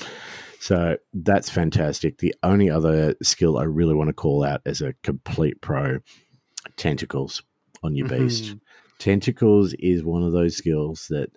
So 0.59 0.97
that's 1.13 1.49
fantastic. 1.49 2.17
The 2.17 2.35
only 2.43 2.69
other 2.69 3.15
skill 3.23 3.57
I 3.57 3.63
really 3.63 3.93
want 3.93 4.09
to 4.09 4.13
call 4.13 4.43
out 4.43 4.61
as 4.65 4.81
a 4.81 4.93
complete 5.03 5.61
pro 5.61 5.99
tentacles 6.75 7.41
on 7.83 7.95
your 7.95 8.07
beast. 8.09 8.43
Mhm. 8.43 8.59
Tentacles 8.97 9.73
is 9.79 10.03
one 10.03 10.23
of 10.23 10.33
those 10.33 10.57
skills 10.57 11.07
that 11.09 11.31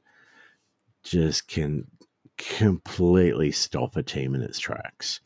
just 1.05 1.47
can 1.47 1.87
completely 2.37 3.53
stop 3.53 3.97
a 3.97 4.03
team 4.03 4.35
in 4.35 4.43
its 4.43 4.59
tracks. 4.59 5.21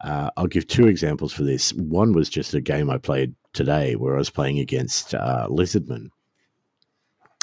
Uh, 0.00 0.30
I'll 0.36 0.46
give 0.46 0.66
two 0.66 0.86
examples 0.86 1.32
for 1.32 1.44
this. 1.44 1.72
One 1.74 2.12
was 2.12 2.28
just 2.28 2.54
a 2.54 2.60
game 2.60 2.90
I 2.90 2.98
played 2.98 3.34
today 3.52 3.94
where 3.96 4.14
I 4.14 4.18
was 4.18 4.30
playing 4.30 4.58
against 4.58 5.14
uh, 5.14 5.46
Lizardman 5.48 6.08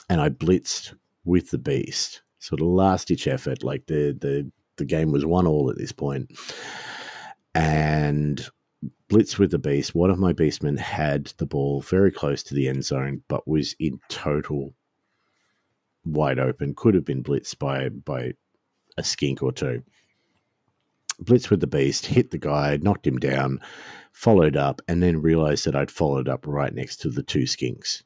and 0.10 0.20
I 0.20 0.30
blitzed 0.30 0.94
with 1.24 1.52
the 1.52 1.58
beast. 1.58 2.22
Sort 2.40 2.60
of 2.60 2.68
last 2.68 3.08
ditch 3.08 3.28
effort, 3.28 3.64
like 3.64 3.86
the 3.86 4.18
the 4.20 4.52
the 4.76 4.86
game 4.86 5.12
was 5.12 5.26
one 5.26 5.48
all 5.48 5.70
at 5.70 5.78
this 5.78 5.92
point, 5.92 6.32
and 7.56 8.46
blitz 9.08 9.38
with 9.38 9.52
the 9.52 9.60
beast. 9.60 9.96
One 9.96 10.10
of 10.10 10.20
my 10.20 10.34
beastmen 10.34 10.78
had 10.78 11.28
the 11.38 11.46
ball 11.46 11.82
very 11.82 12.12
close 12.12 12.44
to 12.44 12.56
the 12.56 12.68
end 12.68 12.84
zone, 12.84 13.24
but 13.28 13.48
was 13.48 13.76
in 13.80 14.00
total 14.10 14.74
wide 16.04 16.40
open. 16.40 16.74
Could 16.76 16.96
have 16.96 17.06
been 17.06 17.24
blitzed 17.24 17.60
by 17.60 17.90
by 17.90 18.34
a 18.98 19.04
skink 19.04 19.42
or 19.42 19.52
two. 19.52 19.84
Blitz 21.22 21.50
with 21.50 21.60
the 21.60 21.68
beast, 21.68 22.06
hit 22.06 22.32
the 22.32 22.38
guy, 22.38 22.78
knocked 22.82 23.08
him 23.08 23.18
down, 23.18 23.60
followed 24.12 24.58
up, 24.58 24.82
and 24.88 25.02
then 25.02 25.22
realized 25.22 25.66
that 25.66 25.76
I'd 25.76 25.92
followed 25.92 26.28
up 26.28 26.46
right 26.48 26.74
next 26.74 26.98
to 27.02 27.10
the 27.10 27.24
two 27.24 27.44
skinks 27.44 28.04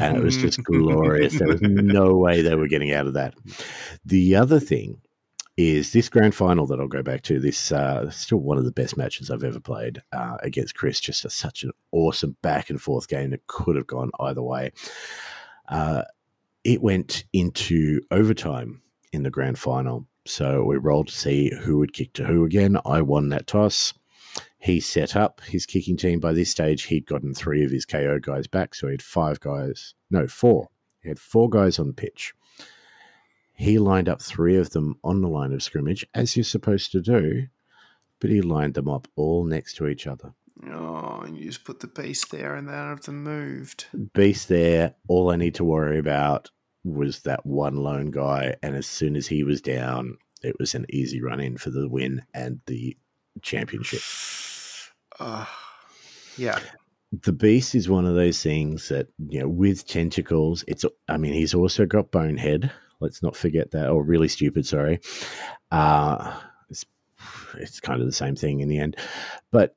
and 0.00 0.16
it 0.16 0.22
was 0.22 0.36
just 0.36 0.62
glorious. 0.62 1.38
There 1.38 1.48
was 1.48 1.60
no 1.62 2.16
way 2.16 2.42
they 2.42 2.54
were 2.54 2.68
getting 2.68 2.92
out 2.92 3.06
of 3.06 3.14
that. 3.14 3.34
The 4.04 4.36
other 4.36 4.60
thing 4.60 5.00
is 5.56 5.92
this 5.92 6.08
grand 6.08 6.34
final 6.34 6.66
that 6.66 6.78
I'll 6.78 6.88
go 6.88 7.02
back 7.02 7.22
to. 7.22 7.40
This 7.40 7.72
uh, 7.72 8.10
still 8.10 8.38
one 8.38 8.58
of 8.58 8.64
the 8.64 8.72
best 8.72 8.96
matches 8.96 9.30
I've 9.30 9.44
ever 9.44 9.60
played 9.60 10.02
uh, 10.12 10.36
against 10.42 10.76
Chris. 10.76 11.00
Just 11.00 11.24
a, 11.24 11.30
such 11.30 11.62
an 11.62 11.72
awesome 11.92 12.36
back 12.42 12.70
and 12.70 12.80
forth 12.80 13.08
game 13.08 13.30
that 13.30 13.46
could 13.46 13.76
have 13.76 13.86
gone 13.86 14.10
either 14.20 14.42
way. 14.42 14.72
Uh, 15.68 16.02
it 16.64 16.82
went 16.82 17.24
into 17.32 18.00
overtime 18.10 18.82
in 19.12 19.22
the 19.22 19.30
grand 19.30 19.58
final. 19.58 20.06
So 20.28 20.62
we 20.62 20.76
rolled 20.76 21.08
to 21.08 21.14
see 21.14 21.50
who 21.62 21.78
would 21.78 21.94
kick 21.94 22.12
to 22.14 22.24
who 22.24 22.44
again. 22.44 22.76
I 22.84 23.00
won 23.00 23.30
that 23.30 23.46
toss. 23.46 23.94
He 24.58 24.78
set 24.78 25.16
up 25.16 25.40
his 25.40 25.64
kicking 25.64 25.96
team. 25.96 26.20
By 26.20 26.32
this 26.32 26.50
stage, 26.50 26.82
he'd 26.82 27.06
gotten 27.06 27.32
three 27.32 27.64
of 27.64 27.70
his 27.70 27.86
KO 27.86 28.18
guys 28.18 28.46
back. 28.46 28.74
So 28.74 28.88
he 28.88 28.92
had 28.92 29.02
five 29.02 29.40
guys, 29.40 29.94
no, 30.10 30.26
four. 30.26 30.68
He 31.02 31.08
had 31.08 31.18
four 31.18 31.48
guys 31.48 31.78
on 31.78 31.86
the 31.86 31.94
pitch. 31.94 32.34
He 33.54 33.78
lined 33.78 34.08
up 34.08 34.20
three 34.20 34.56
of 34.56 34.70
them 34.70 34.96
on 35.02 35.22
the 35.22 35.28
line 35.28 35.52
of 35.52 35.62
scrimmage, 35.62 36.06
as 36.14 36.36
you're 36.36 36.44
supposed 36.44 36.92
to 36.92 37.00
do, 37.00 37.46
but 38.20 38.30
he 38.30 38.42
lined 38.42 38.74
them 38.74 38.88
up 38.88 39.08
all 39.16 39.44
next 39.44 39.76
to 39.76 39.88
each 39.88 40.06
other. 40.06 40.34
Oh, 40.70 41.22
and 41.24 41.38
you 41.38 41.46
just 41.46 41.64
put 41.64 41.80
the 41.80 41.86
beast 41.86 42.30
there 42.30 42.54
and 42.54 42.68
then 42.68 42.74
have 42.74 43.02
them 43.02 43.24
moved. 43.24 43.86
Beast 44.12 44.48
there, 44.48 44.94
all 45.08 45.30
I 45.30 45.36
need 45.36 45.54
to 45.54 45.64
worry 45.64 45.98
about 45.98 46.50
was 46.94 47.20
that 47.20 47.44
one 47.44 47.76
lone 47.76 48.10
guy. 48.10 48.54
And 48.62 48.76
as 48.76 48.86
soon 48.86 49.16
as 49.16 49.26
he 49.26 49.42
was 49.42 49.60
down, 49.60 50.18
it 50.42 50.56
was 50.58 50.74
an 50.74 50.86
easy 50.88 51.20
run 51.20 51.40
in 51.40 51.56
for 51.56 51.70
the 51.70 51.88
win 51.88 52.22
and 52.34 52.60
the 52.66 52.96
championship. 53.42 54.00
Uh, 55.20 55.44
yeah. 56.36 56.60
the 57.10 57.32
beast 57.32 57.74
is 57.74 57.88
one 57.88 58.06
of 58.06 58.14
those 58.14 58.40
things 58.40 58.88
that 58.88 59.08
you 59.28 59.40
know 59.40 59.48
with 59.48 59.84
tentacles 59.84 60.62
it's 60.68 60.84
i 61.08 61.16
mean 61.16 61.32
he's 61.32 61.54
also 61.54 61.84
got 61.84 62.12
bonehead 62.12 62.70
let's 63.00 63.20
not 63.20 63.34
forget 63.34 63.72
that 63.72 63.88
or 63.88 64.04
really 64.04 64.28
stupid 64.28 64.64
sorry 64.64 65.00
uh 65.72 66.38
it's 66.70 66.84
it's 67.56 67.80
kind 67.80 68.00
of 68.00 68.06
the 68.06 68.12
same 68.12 68.36
thing 68.36 68.60
in 68.60 68.68
the 68.68 68.78
end 68.78 68.96
but 69.50 69.74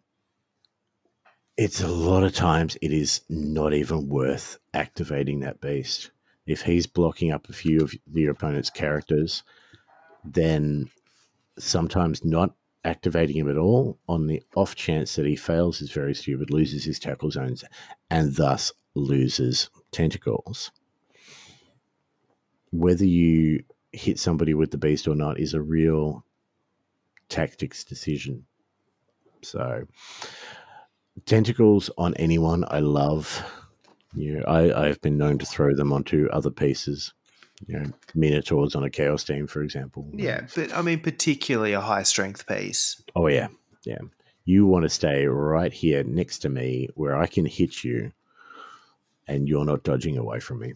it's 1.58 1.82
a 1.82 1.88
lot 1.88 2.24
of 2.24 2.34
times 2.34 2.78
it 2.82 2.92
is 2.92 3.22
not 3.30 3.74
even 3.74 4.08
worth 4.10 4.60
activating 4.74 5.40
that 5.40 5.60
beast 5.60 6.11
if 6.46 6.62
he's 6.62 6.88
blocking 6.88 7.32
up 7.32 7.48
a 7.50 7.54
few 7.54 7.82
of 7.82 7.94
your 8.14 8.32
opponent's 8.32 8.70
characters 8.70 9.44
then 10.24 10.90
sometimes 11.58 12.24
not 12.24 12.56
activating 12.84 13.38
him 13.38 13.50
at 13.50 13.58
all 13.58 14.00
on 14.08 14.28
the 14.28 14.42
off 14.56 14.76
chance 14.76 15.16
that 15.16 15.26
he 15.26 15.36
fails 15.36 15.82
is 15.82 15.92
very 15.92 16.16
stupid, 16.16 16.50
loses 16.50 16.84
his 16.84 17.00
tackle 17.00 17.32
zones, 17.32 17.64
and 18.10 18.36
thus 18.36 18.72
loses 18.96 19.70
tentacles. 19.92 20.72
Whether 22.72 23.06
you 23.06 23.64
hit 23.92 24.20
somebody 24.20 24.54
with 24.54 24.72
the 24.72 24.78
beast 24.78 25.08
or 25.08 25.16
not 25.16 25.40
is 25.40 25.54
a 25.54 25.62
real 25.62 26.26
tactics 27.30 27.84
decision. 27.84 28.46
So, 29.44 29.88
tentacles 31.26 31.90
on 31.98 32.14
anyone, 32.16 32.64
I 32.68 32.80
love. 32.80 33.44
You 34.14 34.40
know, 34.40 34.44
I, 34.46 34.88
I've 34.88 35.02
been 35.02 35.18
known 35.18 35.38
to 35.40 35.46
throw 35.46 35.74
them 35.76 35.94
onto 35.94 36.28
other 36.32 36.50
pieces. 36.50 37.14
You 37.68 37.80
know, 37.80 37.92
minotaurs 38.16 38.76
on 38.76 38.84
a 38.84 38.90
chaos 38.90 39.24
team, 39.24 39.46
for 39.46 39.62
example. 39.62 40.10
Yeah, 40.14 40.48
but 40.56 40.76
I 40.76 40.82
mean, 40.82 41.00
particularly 41.00 41.74
a 41.74 41.82
high 41.82 42.04
strength 42.04 42.48
piece. 42.48 43.02
Oh 43.16 43.28
yeah, 43.28 43.50
yeah. 43.84 44.00
You 44.46 44.66
want 44.66 44.84
to 44.84 44.90
stay 44.90 45.28
right 45.28 45.72
here 45.72 46.04
next 46.04 46.40
to 46.40 46.50
me 46.50 46.90
where 46.96 47.16
I 47.16 47.28
can 47.28 47.46
hit 47.46 47.84
you, 47.84 48.12
and 49.28 49.48
you're 49.48 49.64
not 49.66 49.84
dodging 49.84 50.18
away 50.18 50.40
from 50.40 50.60
me. 50.60 50.74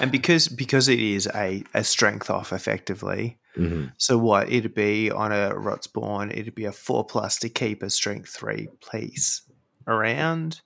And 0.00 0.10
because 0.10 0.48
because 0.48 0.88
it 0.88 0.98
is 0.98 1.28
a, 1.32 1.62
a 1.72 1.84
strength 1.84 2.28
off 2.28 2.52
effectively, 2.52 3.38
Mhm. 3.56 3.92
so 3.98 4.18
what 4.18 4.50
it'd 4.50 4.74
be 4.74 5.10
on 5.10 5.30
a 5.30 5.54
Rotspawn, 5.54 6.36
it'd 6.36 6.54
be 6.56 6.64
a 6.64 6.72
four 6.72 7.04
plus 7.04 7.38
to 7.38 7.48
keep 7.48 7.82
a 7.82 7.90
strength 7.90 8.30
three 8.30 8.68
piece 8.90 9.42
around, 9.86 10.62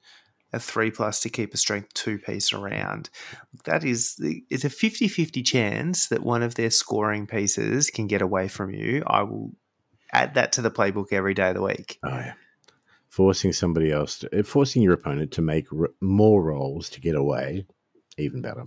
a 0.53 0.59
three 0.59 0.91
plus 0.91 1.21
to 1.21 1.29
keep 1.29 1.53
a 1.53 1.57
strength 1.57 1.93
two 1.95 2.19
piece 2.19 2.53
around. 2.53 3.11
That 3.65 3.85
is 3.85 4.17
it's 4.21 4.65
a 4.65 4.71
50-50 4.71 5.45
chance 5.45 6.09
that 6.09 6.23
one 6.23 6.43
of 6.43 6.55
their 6.55 6.71
scoring 6.71 7.27
pieces 7.27 7.91
can 7.91 8.07
get 8.07 8.23
away 8.23 8.49
from 8.49 8.73
you. 8.73 9.03
I 9.07 9.23
will 9.23 9.53
add 10.13 10.35
that 10.35 10.53
to 10.53 10.63
the 10.63 10.71
playbook 10.71 11.13
every 11.13 11.35
day 11.35 11.49
of 11.49 11.57
the 11.57 11.63
week. 11.63 11.99
Oh 12.05 12.09
yeah. 12.09 12.35
Forcing 13.09 13.53
somebody 13.53 13.91
else, 13.93 14.19
to, 14.19 14.41
uh, 14.41 14.43
forcing 14.43 14.83
your 14.83 14.93
opponent 14.93 15.33
to 15.33 15.43
make 15.43 15.73
r- 15.73 15.91
more 16.01 16.43
rolls 16.43 16.91
to 16.91 17.01
get 17.01 17.15
away, 17.15 17.65
even 18.19 18.43
better. 18.43 18.67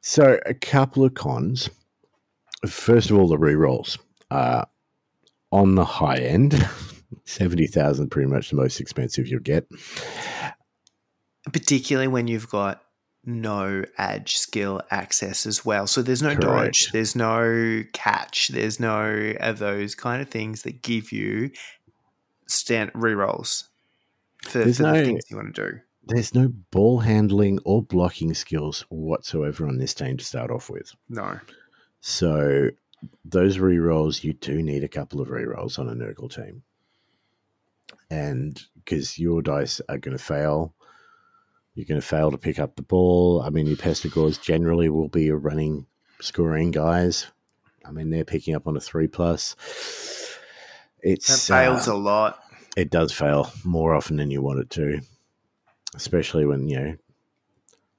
So, 0.00 0.38
a 0.44 0.52
couple 0.52 1.04
of 1.04 1.14
cons. 1.14 1.70
First 2.66 3.10
of 3.10 3.18
all, 3.18 3.28
the 3.28 3.38
re-rolls. 3.38 3.98
Uh, 4.30 4.64
on 5.52 5.76
the 5.76 5.84
high 5.84 6.16
end, 6.16 6.52
70,000 7.24 8.10
pretty 8.10 8.28
much 8.28 8.50
the 8.50 8.56
most 8.56 8.80
expensive 8.80 9.26
you'll 9.28 9.40
get. 9.40 9.66
particularly 11.52 12.08
when 12.08 12.26
you've 12.26 12.48
got 12.48 12.82
no 13.26 13.84
edge 13.98 14.36
skill 14.36 14.82
access 14.90 15.46
as 15.46 15.64
well. 15.64 15.86
So 15.86 16.02
there's 16.02 16.22
no 16.22 16.34
Correct. 16.36 16.42
dodge, 16.42 16.92
there's 16.92 17.16
no 17.16 17.82
catch, 17.92 18.48
there's 18.48 18.78
no 18.80 19.32
of 19.40 19.58
those 19.58 19.94
kind 19.94 20.20
of 20.20 20.28
things 20.28 20.62
that 20.62 20.82
give 20.82 21.12
you 21.12 21.50
stand 22.46 22.92
rerolls 22.92 23.64
for, 24.42 24.58
There's 24.58 24.76
for 24.76 24.82
the 24.84 24.92
no- 24.92 25.04
things 25.04 25.24
you 25.30 25.36
want 25.36 25.54
to 25.54 25.70
do. 25.72 25.78
There's 26.06 26.34
no 26.34 26.48
ball 26.70 26.98
handling 26.98 27.60
or 27.64 27.82
blocking 27.82 28.34
skills 28.34 28.84
whatsoever 28.90 29.66
on 29.66 29.78
this 29.78 29.94
team 29.94 30.18
to 30.18 30.24
start 30.24 30.50
off 30.50 30.68
with. 30.68 30.92
No. 31.08 31.40
So 32.02 32.68
those 33.24 33.58
re-rolls, 33.58 34.22
you 34.22 34.34
do 34.34 34.62
need 34.62 34.84
a 34.84 34.88
couple 34.88 35.22
of 35.22 35.30
re-rolls 35.30 35.78
on 35.78 35.88
a 35.88 35.94
Nurgle 35.94 36.30
team. 36.30 36.62
And 38.10 38.60
because 38.76 39.18
your 39.18 39.42
dice 39.42 39.80
are 39.88 39.98
going 39.98 40.16
to 40.16 40.22
fail, 40.22 40.74
you're 41.74 41.86
going 41.86 42.00
to 42.00 42.06
fail 42.06 42.30
to 42.30 42.38
pick 42.38 42.58
up 42.58 42.76
the 42.76 42.82
ball. 42.82 43.42
I 43.42 43.50
mean, 43.50 43.66
your 43.66 43.76
Pestigores 43.76 44.40
generally 44.40 44.88
will 44.88 45.08
be 45.08 45.24
your 45.24 45.38
running 45.38 45.86
scoring 46.20 46.70
guys. 46.70 47.26
I 47.84 47.90
mean, 47.90 48.10
they're 48.10 48.24
picking 48.24 48.54
up 48.54 48.66
on 48.66 48.76
a 48.76 48.80
three 48.80 49.08
plus. 49.08 49.54
That 51.02 51.10
It's 51.10 51.48
fails 51.48 51.88
uh, 51.88 51.94
a 51.94 51.96
lot. 51.96 52.40
it 52.76 52.90
does 52.90 53.12
fail 53.12 53.50
more 53.64 53.94
often 53.94 54.16
than 54.16 54.30
you 54.30 54.40
want 54.40 54.60
it 54.60 54.70
to, 54.70 55.00
especially 55.94 56.46
when 56.46 56.68
you 56.68 56.80
know 56.80 56.96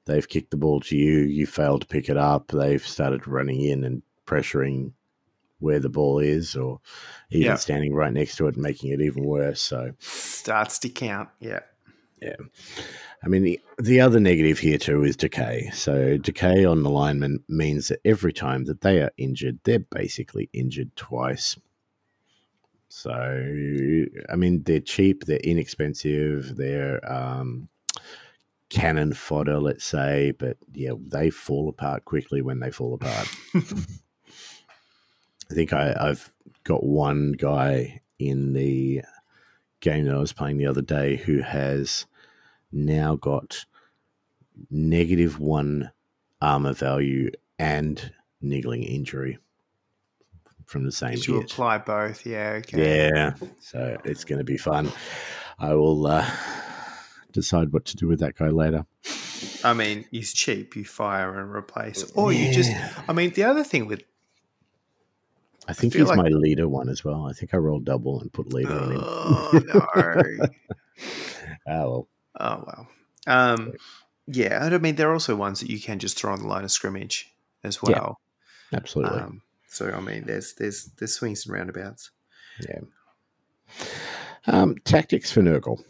they've 0.05 0.27
kicked 0.27 0.51
the 0.51 0.57
ball 0.57 0.79
to 0.81 0.95
you, 0.95 1.19
you 1.19 1.45
failed 1.45 1.81
to 1.81 1.87
pick 1.87 2.09
it 2.09 2.17
up, 2.17 2.47
they've 2.47 2.85
started 2.85 3.27
running 3.27 3.61
in 3.61 3.83
and 3.83 4.01
pressuring 4.25 4.91
where 5.59 5.79
the 5.79 5.89
ball 5.89 6.19
is, 6.19 6.55
or 6.55 6.79
even 7.31 7.47
Yeah. 7.47 7.55
standing 7.55 7.93
right 7.93 8.13
next 8.13 8.35
to 8.37 8.47
it, 8.47 8.57
making 8.57 8.91
it 8.91 9.01
even 9.01 9.23
worse. 9.23 9.61
So, 9.61 9.91
Starts 9.99 10.79
to 10.79 10.89
count. 10.89 11.29
Yeah. 11.39 11.61
Yeah. 12.21 12.35
I 13.23 13.27
mean, 13.27 13.43
the, 13.43 13.59
the 13.79 13.99
other 14.01 14.19
negative 14.19 14.59
here 14.59 14.77
too 14.77 15.03
is 15.03 15.15
decay. 15.15 15.69
So, 15.73 16.17
decay 16.17 16.65
on 16.65 16.83
the 16.83 16.89
lineman 16.89 17.43
means 17.49 17.87
that 17.89 17.99
every 18.05 18.33
time 18.33 18.65
that 18.65 18.81
they 18.81 19.01
are 19.01 19.11
injured, 19.17 19.59
they're 19.63 19.79
basically 19.79 20.49
injured 20.53 20.95
twice. 20.95 21.57
So, 22.87 23.11
I 23.11 24.35
mean, 24.37 24.63
they're 24.63 24.79
cheap, 24.79 25.25
they're 25.25 25.37
inexpensive, 25.39 26.55
they're 26.55 27.01
um, 27.11 27.67
cannon 28.69 29.13
fodder, 29.13 29.59
let's 29.59 29.83
say, 29.83 30.31
but 30.37 30.57
yeah, 30.73 30.91
they 31.07 31.29
fall 31.29 31.67
apart 31.67 32.05
quickly 32.05 32.41
when 32.41 32.59
they 32.59 32.71
fall 32.71 32.93
apart. 32.93 33.27
I 35.49 35.53
think 35.53 35.73
I, 35.73 35.95
I've 35.99 36.31
got 36.63 36.83
one 36.83 37.33
guy 37.33 38.01
in 38.19 38.53
the 38.53 39.01
game 39.79 40.05
that 40.05 40.15
I 40.15 40.19
was 40.19 40.33
playing 40.33 40.57
the 40.57 40.67
other 40.67 40.81
day 40.81 41.17
who 41.17 41.39
has 41.41 42.05
now 42.71 43.15
got 43.15 43.65
negative 44.71 45.39
one 45.39 45.91
armor 46.41 46.73
value 46.73 47.31
and 47.59 48.11
niggling 48.41 48.83
injury 48.83 49.37
from 50.65 50.83
the 50.83 50.91
same 50.91 51.17
you 51.21 51.41
hit. 51.41 51.51
apply 51.51 51.77
both? 51.77 52.25
Yeah. 52.25 52.59
Okay. 52.59 53.07
Yeah, 53.07 53.33
so 53.59 53.97
it's 54.03 54.23
going 54.23 54.39
to 54.39 54.43
be 54.43 54.57
fun. 54.57 54.91
I 55.59 55.73
will 55.75 56.07
uh, 56.07 56.29
decide 57.31 57.71
what 57.71 57.85
to 57.85 57.95
do 57.95 58.07
with 58.07 58.19
that 58.19 58.35
guy 58.35 58.49
later. 58.49 58.85
I 59.63 59.73
mean, 59.73 60.05
he's 60.11 60.33
cheap. 60.33 60.75
You 60.75 60.85
fire 60.85 61.39
and 61.39 61.53
replace, 61.53 62.11
or 62.15 62.31
you 62.33 62.51
just. 62.53 62.71
I 63.07 63.13
mean, 63.13 63.31
the 63.31 63.43
other 63.43 63.63
thing 63.63 63.87
with 63.87 64.03
I 65.67 65.73
think 65.73 65.93
feel 65.93 66.01
he's 66.03 66.09
like- 66.09 66.17
my 66.17 66.29
leader 66.29 66.67
one 66.67 66.89
as 66.89 67.03
well. 67.03 67.27
I 67.27 67.33
think 67.33 67.53
I 67.53 67.57
rolled 67.57 67.85
double 67.85 68.21
and 68.21 68.31
put 68.31 68.53
leader 68.53 68.73
on 68.79 68.91
him. 68.91 68.99
oh 69.03 69.61
no. 69.65 69.87
Oh, 71.67 71.67
well. 71.67 72.07
Oh 72.39 72.63
well. 72.67 72.87
Um, 73.27 73.73
yeah, 74.27 74.59
I 74.71 74.77
mean 74.77 74.95
there 74.95 75.09
are 75.09 75.13
also 75.13 75.35
ones 75.35 75.59
that 75.61 75.69
you 75.69 75.79
can 75.79 75.99
just 75.99 76.17
throw 76.17 76.33
on 76.33 76.39
the 76.41 76.47
line 76.47 76.63
of 76.63 76.71
scrimmage 76.71 77.33
as 77.63 77.79
Yeah, 77.87 77.99
well. 77.99 78.19
absolutely. 78.73 79.19
Um, 79.19 79.41
so 79.67 79.89
I 79.91 79.99
mean, 79.99 80.25
there's 80.25 80.53
there's 80.53 80.85
there's 80.97 81.13
swings 81.13 81.45
and 81.45 81.55
roundabouts. 81.55 82.11
yeah. 82.67 82.79
Um, 84.47 84.75
tactics 84.85 85.31
for 85.31 85.41
Nurgle. 85.41 85.83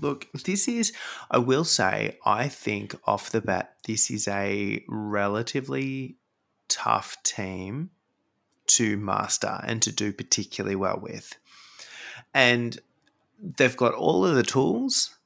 Look, 0.00 0.26
this 0.44 0.66
is 0.66 0.92
I 1.30 1.38
will 1.38 1.64
say 1.64 2.18
I 2.24 2.48
think 2.48 2.94
off 3.04 3.30
the 3.30 3.40
bat 3.40 3.74
this 3.86 4.10
is 4.10 4.26
a 4.28 4.82
relatively 4.88 6.16
tough 6.68 7.16
team 7.22 7.90
to 8.76 8.96
master 8.96 9.60
and 9.64 9.82
to 9.82 9.92
do 9.92 10.12
particularly 10.12 10.76
well 10.76 10.98
with. 11.00 11.36
And 12.32 12.78
they've 13.40 13.76
got 13.76 13.94
all 13.94 14.24
of 14.24 14.34
the 14.34 14.42
tools, 14.42 15.16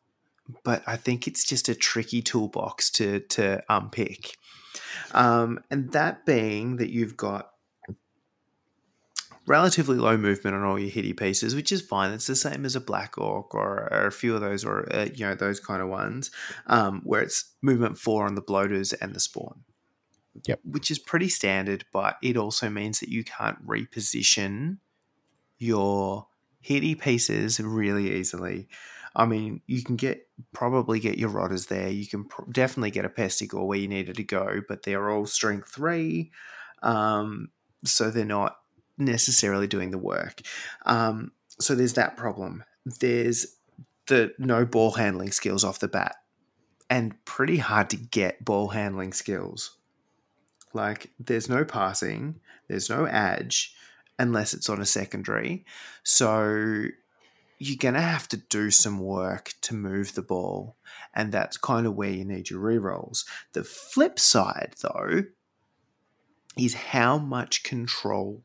but 0.63 0.83
I 0.87 0.97
think 0.97 1.27
it's 1.27 1.45
just 1.45 1.69
a 1.69 1.75
tricky 1.75 2.23
toolbox 2.23 2.91
to 2.93 3.21
to 3.21 3.63
unpick. 3.69 4.37
Um, 5.13 5.61
and 5.71 5.93
that 5.93 6.27
being 6.27 6.77
that 6.77 6.91
you've 6.91 7.17
got 7.17 7.51
relatively 9.47 9.97
low 9.97 10.17
movement 10.17 10.57
on 10.57 10.63
all 10.63 10.79
your 10.79 10.91
hitty 10.91 11.13
pieces, 11.13 11.55
which 11.55 11.71
is 11.71 11.83
fine. 11.83 12.13
It's 12.13 12.27
the 12.27 12.37
same 12.37 12.65
as 12.65 12.77
a 12.77 12.81
black 12.81 13.19
orc 13.19 13.55
or, 13.55 13.89
or 13.93 14.07
a 14.07 14.13
few 14.13 14.35
of 14.35 14.41
those, 14.41 14.65
or 14.65 14.93
uh, 14.95 15.09
you 15.15 15.27
know 15.27 15.35
those 15.35 15.61
kind 15.61 15.83
of 15.83 15.89
ones, 15.89 16.31
um, 16.67 17.03
where 17.05 17.23
it's 17.23 17.53
movement 17.63 17.99
four 17.99 18.27
on 18.27 18.35
the 18.35 18.41
bloaters 18.41 18.93
and 18.95 19.15
the 19.15 19.21
spawn. 19.21 19.65
Yep. 20.47 20.61
which 20.65 20.91
is 20.91 20.99
pretty 20.99 21.29
standard, 21.29 21.85
but 21.93 22.17
it 22.23 22.37
also 22.37 22.69
means 22.69 23.01
that 23.01 23.09
you 23.09 23.25
can't 23.25 23.65
reposition 23.67 24.79
your 25.59 26.27
hitty 26.61 26.95
pieces 26.95 27.61
really 27.61 28.15
easily. 28.19 28.69
I 29.17 29.27
mean, 29.27 29.61
you 29.67 29.83
can 29.83 29.97
get 29.97 30.27
probably 30.53 30.99
get 30.99 31.19
your 31.19 31.29
rotters 31.29 31.67
there. 31.67 31.89
You 31.89 32.07
can 32.07 32.25
pr- 32.25 32.51
definitely 32.51 32.91
get 32.91 33.05
a 33.05 33.09
pestigore 33.09 33.67
where 33.67 33.79
you 33.79 33.87
needed 33.87 34.17
to 34.17 34.25
go, 34.25 34.61
but 34.69 34.83
they're 34.83 35.11
all 35.11 35.27
strength 35.27 35.69
three, 35.69 36.33
um, 36.83 37.51
so 37.85 38.11
they're 38.11 38.25
not 38.25 38.57
necessarily 38.99 39.67
doing 39.67 39.91
the 39.91 39.99
work. 39.99 40.41
Um, 40.85 41.33
so 41.61 41.75
there's 41.75 41.95
that 41.95 42.17
problem. 42.17 42.65
There's 42.85 43.47
the 44.09 44.35
no 44.39 44.65
ball 44.65 44.93
handling 44.93 45.31
skills 45.31 45.65
off 45.65 45.79
the 45.79 45.89
bat, 45.89 46.17
and 46.91 47.15
pretty 47.25 47.59
hard 47.59 47.91
to 47.91 47.97
get 47.97 48.45
ball 48.45 48.69
handling 48.69 49.13
skills. 49.13 49.79
Like 50.75 51.11
there's 51.19 51.49
no 51.49 51.65
passing, 51.65 52.41
there's 52.69 52.91
no 52.91 53.05
edge 53.05 53.75
unless 54.19 54.55
it's 54.55 54.69
on 54.69 54.81
a 54.81 54.87
secondary. 54.87 55.65
So 56.03 56.87
you're 57.59 57.77
going 57.79 57.95
to 57.95 58.01
have 58.01 58.29
to 58.29 58.37
do 58.37 58.71
some 58.71 58.99
work 58.99 59.55
to 59.63 59.75
move 59.75 60.15
the 60.15 60.23
ball. 60.23 60.77
And 61.15 61.33
that's 61.33 61.57
kind 61.57 61.87
of 61.87 61.95
where 61.95 62.11
you 62.11 62.25
need 62.25 62.51
your 62.51 62.61
rerolls. 62.61 63.25
The 63.53 63.65
flip 63.65 64.19
side, 64.19 64.75
though, 64.83 65.25
is 66.57 66.75
how 66.75 67.19
much 67.19 67.63
control 67.63 68.43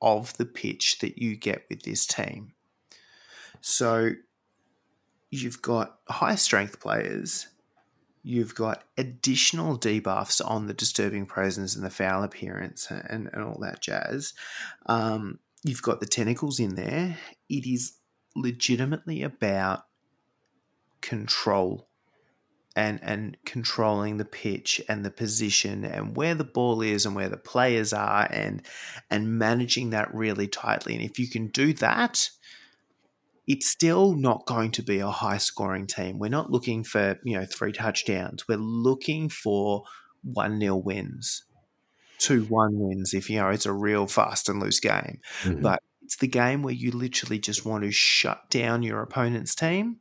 of 0.00 0.36
the 0.36 0.46
pitch 0.46 0.98
that 1.00 1.18
you 1.18 1.36
get 1.36 1.64
with 1.68 1.82
this 1.82 2.06
team. 2.06 2.52
So 3.60 4.10
you've 5.30 5.62
got 5.62 5.98
high 6.08 6.34
strength 6.34 6.80
players, 6.80 7.48
you've 8.24 8.54
got 8.54 8.82
additional 8.96 9.78
debuffs 9.78 10.40
on 10.44 10.66
the 10.66 10.74
disturbing 10.74 11.26
presence 11.26 11.76
and 11.76 11.84
the 11.84 11.90
foul 11.90 12.24
appearance 12.24 12.90
and, 12.90 13.28
and 13.32 13.44
all 13.44 13.58
that 13.60 13.82
jazz. 13.82 14.32
Um, 14.86 15.38
you've 15.62 15.82
got 15.82 16.00
the 16.00 16.06
tentacles 16.06 16.58
in 16.58 16.74
there. 16.74 17.18
It 17.50 17.66
is 17.70 17.98
legitimately 18.34 19.22
about 19.22 19.84
control 21.02 21.86
and 22.74 22.98
and 23.02 23.36
controlling 23.44 24.16
the 24.16 24.24
pitch 24.24 24.80
and 24.88 25.04
the 25.04 25.10
position 25.10 25.84
and 25.84 26.16
where 26.16 26.34
the 26.34 26.42
ball 26.42 26.80
is 26.80 27.06
and 27.06 27.14
where 27.14 27.28
the 27.28 27.36
players 27.36 27.92
are 27.92 28.26
and 28.32 28.62
and 29.10 29.38
managing 29.38 29.90
that 29.90 30.12
really 30.12 30.48
tightly 30.48 30.94
and 30.94 31.04
if 31.04 31.18
you 31.18 31.28
can 31.28 31.46
do 31.48 31.72
that 31.74 32.30
it's 33.46 33.68
still 33.68 34.14
not 34.14 34.46
going 34.46 34.70
to 34.72 34.82
be 34.82 34.98
a 35.00 35.10
high 35.10 35.38
scoring 35.38 35.86
team. 35.86 36.18
We're 36.18 36.28
not 36.28 36.50
looking 36.50 36.84
for, 36.84 37.18
you 37.24 37.38
know, 37.38 37.44
three 37.44 37.72
touchdowns. 37.72 38.48
We're 38.48 38.56
looking 38.58 39.28
for 39.28 39.84
1 40.22 40.58
nil 40.58 40.80
wins, 40.80 41.44
2 42.18 42.44
1 42.44 42.78
wins 42.78 43.12
if, 43.14 43.28
you 43.28 43.38
know, 43.38 43.50
it's 43.50 43.66
a 43.66 43.72
real 43.72 44.06
fast 44.06 44.48
and 44.48 44.60
loose 44.60 44.80
game. 44.80 45.20
Mhm. 45.42 45.62
But 45.62 45.82
it's 46.02 46.16
the 46.16 46.26
game 46.28 46.62
where 46.62 46.74
you 46.74 46.90
literally 46.90 47.38
just 47.38 47.64
want 47.66 47.84
to 47.84 47.90
shut 47.90 48.48
down 48.50 48.82
your 48.82 49.02
opponent's 49.02 49.54
team, 49.54 50.00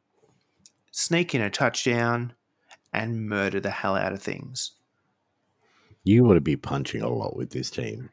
sneak 0.92 1.34
in 1.36 1.42
a 1.42 1.50
touchdown, 1.50 2.34
and 2.94 3.28
murder 3.28 3.60
the 3.60 3.72
hell 3.72 3.96
out 3.96 4.14
of 4.14 4.22
things. 4.22 4.72
you 6.06 6.24
want 6.24 6.36
to 6.38 6.42
be 6.42 6.56
punching 6.58 7.02
a 7.02 7.10
lot 7.10 7.36
with 7.36 7.52
this 7.52 7.70
team. 7.72 8.10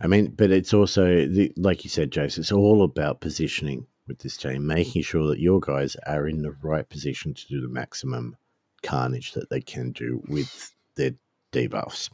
I 0.00 0.06
mean, 0.08 0.32
but 0.36 0.50
it's 0.50 0.74
also 0.74 1.26
the, 1.26 1.52
like 1.56 1.84
you 1.84 1.90
said, 1.90 2.10
Jace. 2.10 2.38
It's 2.38 2.52
all 2.52 2.82
about 2.82 3.20
positioning 3.20 3.86
with 4.06 4.18
this 4.18 4.36
team, 4.36 4.66
making 4.66 5.02
sure 5.02 5.28
that 5.28 5.40
your 5.40 5.60
guys 5.60 5.96
are 6.06 6.28
in 6.28 6.42
the 6.42 6.52
right 6.62 6.88
position 6.88 7.34
to 7.34 7.46
do 7.48 7.60
the 7.60 7.68
maximum 7.68 8.36
carnage 8.82 9.32
that 9.32 9.50
they 9.50 9.60
can 9.60 9.92
do 9.92 10.22
with 10.28 10.74
their 10.96 11.12
debuffs. 11.52 12.10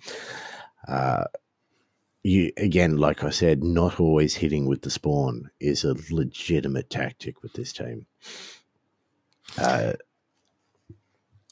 Uh, 0.88 1.24
you 2.22 2.52
again, 2.56 2.98
like 2.98 3.24
I 3.24 3.30
said, 3.30 3.64
not 3.64 3.98
always 3.98 4.34
hitting 4.34 4.66
with 4.66 4.82
the 4.82 4.90
spawn 4.90 5.50
is 5.60 5.84
a 5.84 5.96
legitimate 6.10 6.88
tactic 6.88 7.42
with 7.42 7.52
this 7.54 7.72
team. 7.72 8.06
Uh, 9.58 9.92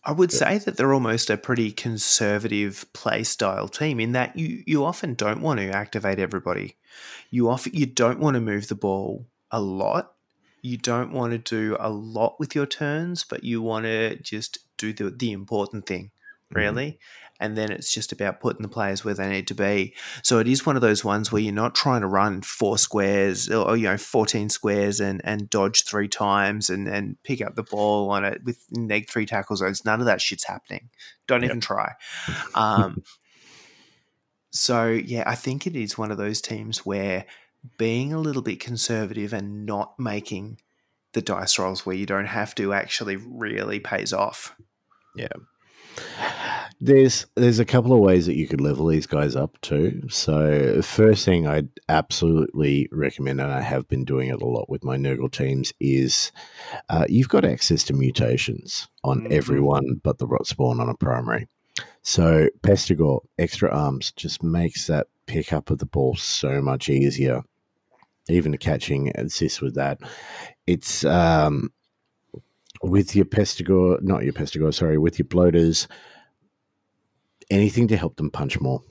I 0.04 0.12
would 0.12 0.32
say 0.32 0.56
that 0.58 0.76
they're 0.76 0.94
almost 0.94 1.28
a 1.28 1.36
pretty 1.36 1.72
conservative 1.72 2.86
play 2.94 3.22
style 3.22 3.68
team 3.68 4.00
in 4.00 4.12
that 4.12 4.36
you, 4.36 4.62
you 4.66 4.84
often 4.84 5.14
don't 5.14 5.42
want 5.42 5.60
to 5.60 5.70
activate 5.70 6.18
everybody. 6.18 6.76
You 7.30 7.50
often 7.50 7.74
you 7.74 7.84
don't 7.84 8.18
want 8.18 8.34
to 8.34 8.40
move 8.40 8.68
the 8.68 8.74
ball 8.74 9.26
a 9.50 9.60
lot. 9.60 10.14
You 10.62 10.76
don't 10.76 11.12
want 11.12 11.32
to 11.32 11.38
do 11.38 11.76
a 11.80 11.90
lot 11.90 12.36
with 12.38 12.54
your 12.54 12.66
turns, 12.66 13.24
but 13.24 13.44
you 13.44 13.62
want 13.62 13.84
to 13.86 14.16
just 14.22 14.58
do 14.76 14.92
the 14.92 15.10
the 15.10 15.32
important 15.32 15.86
thing, 15.86 16.10
really. 16.52 16.98
And 17.42 17.56
then 17.56 17.72
it's 17.72 17.90
just 17.90 18.12
about 18.12 18.38
putting 18.40 18.60
the 18.60 18.68
players 18.68 19.02
where 19.02 19.14
they 19.14 19.26
need 19.26 19.46
to 19.46 19.54
be. 19.54 19.94
So 20.22 20.40
it 20.40 20.46
is 20.46 20.66
one 20.66 20.76
of 20.76 20.82
those 20.82 21.02
ones 21.02 21.32
where 21.32 21.40
you're 21.40 21.54
not 21.54 21.74
trying 21.74 22.02
to 22.02 22.06
run 22.06 22.42
four 22.42 22.76
squares 22.76 23.48
or 23.48 23.78
you 23.78 23.84
know 23.84 23.96
14 23.96 24.50
squares 24.50 25.00
and 25.00 25.22
and 25.24 25.48
dodge 25.48 25.84
three 25.86 26.08
times 26.08 26.68
and 26.68 26.86
and 26.86 27.16
pick 27.22 27.40
up 27.40 27.54
the 27.54 27.62
ball 27.62 28.10
on 28.10 28.26
it 28.26 28.44
with 28.44 28.66
neg 28.70 29.08
three 29.08 29.24
tackle 29.24 29.56
zones. 29.56 29.86
None 29.86 30.00
of 30.00 30.06
that 30.06 30.20
shit's 30.20 30.44
happening. 30.44 30.90
Don't 31.26 31.40
Yep. 31.42 31.50
even 31.50 31.60
try. 31.60 31.92
Um, 32.54 33.02
so 34.50 34.88
yeah, 34.88 35.22
I 35.26 35.34
think 35.36 35.66
it 35.66 35.76
is 35.76 35.96
one 35.96 36.10
of 36.10 36.18
those 36.18 36.40
teams 36.40 36.84
where 36.84 37.24
being 37.78 38.12
a 38.12 38.18
little 38.18 38.42
bit 38.42 38.60
conservative 38.60 39.32
and 39.32 39.66
not 39.66 39.98
making 39.98 40.58
the 41.12 41.22
dice 41.22 41.58
rolls 41.58 41.84
where 41.84 41.96
you 41.96 42.06
don't 42.06 42.26
have 42.26 42.54
to 42.54 42.72
actually 42.72 43.16
really 43.16 43.80
pays 43.80 44.12
off. 44.12 44.54
Yeah. 45.16 45.28
There's 46.82 47.26
there's 47.36 47.58
a 47.58 47.66
couple 47.66 47.92
of 47.92 47.98
ways 48.00 48.24
that 48.24 48.36
you 48.36 48.48
could 48.48 48.62
level 48.62 48.86
these 48.86 49.06
guys 49.06 49.36
up 49.36 49.60
too. 49.60 50.00
So 50.08 50.80
first 50.80 51.26
thing 51.26 51.46
I'd 51.46 51.68
absolutely 51.90 52.88
recommend, 52.90 53.38
and 53.38 53.52
I 53.52 53.60
have 53.60 53.86
been 53.86 54.06
doing 54.06 54.28
it 54.30 54.40
a 54.40 54.46
lot 54.46 54.70
with 54.70 54.82
my 54.82 54.96
Nurgle 54.96 55.30
teams, 55.30 55.74
is 55.78 56.32
uh, 56.88 57.04
you've 57.06 57.28
got 57.28 57.44
access 57.44 57.84
to 57.84 57.92
mutations 57.92 58.88
on 59.04 59.24
Mhm. 59.24 59.32
everyone 59.32 60.00
but 60.02 60.16
the 60.16 60.26
rot 60.26 60.46
spawn 60.46 60.80
on 60.80 60.88
a 60.88 60.94
primary. 60.94 61.48
So 62.00 62.48
Pestigor 62.62 63.20
extra 63.38 63.68
arms 63.70 64.12
just 64.12 64.42
makes 64.42 64.86
that 64.86 65.08
pickup 65.26 65.68
of 65.68 65.78
the 65.78 65.86
ball 65.86 66.16
so 66.16 66.62
much 66.62 66.88
easier. 66.88 67.42
Even 68.30 68.52
the 68.52 68.58
catching 68.58 69.10
assists 69.16 69.60
with 69.60 69.74
that. 69.74 70.00
It's 70.66 71.04
um, 71.04 71.72
with 72.82 73.14
your 73.14 73.24
Pestigor, 73.24 74.00
not 74.02 74.24
your 74.24 74.32
Pestigor, 74.32 74.72
sorry, 74.72 74.98
with 74.98 75.18
your 75.18 75.26
bloaters, 75.28 75.88
anything 77.50 77.88
to 77.88 77.96
help 77.96 78.16
them 78.16 78.30
punch 78.30 78.60
more. 78.60 78.82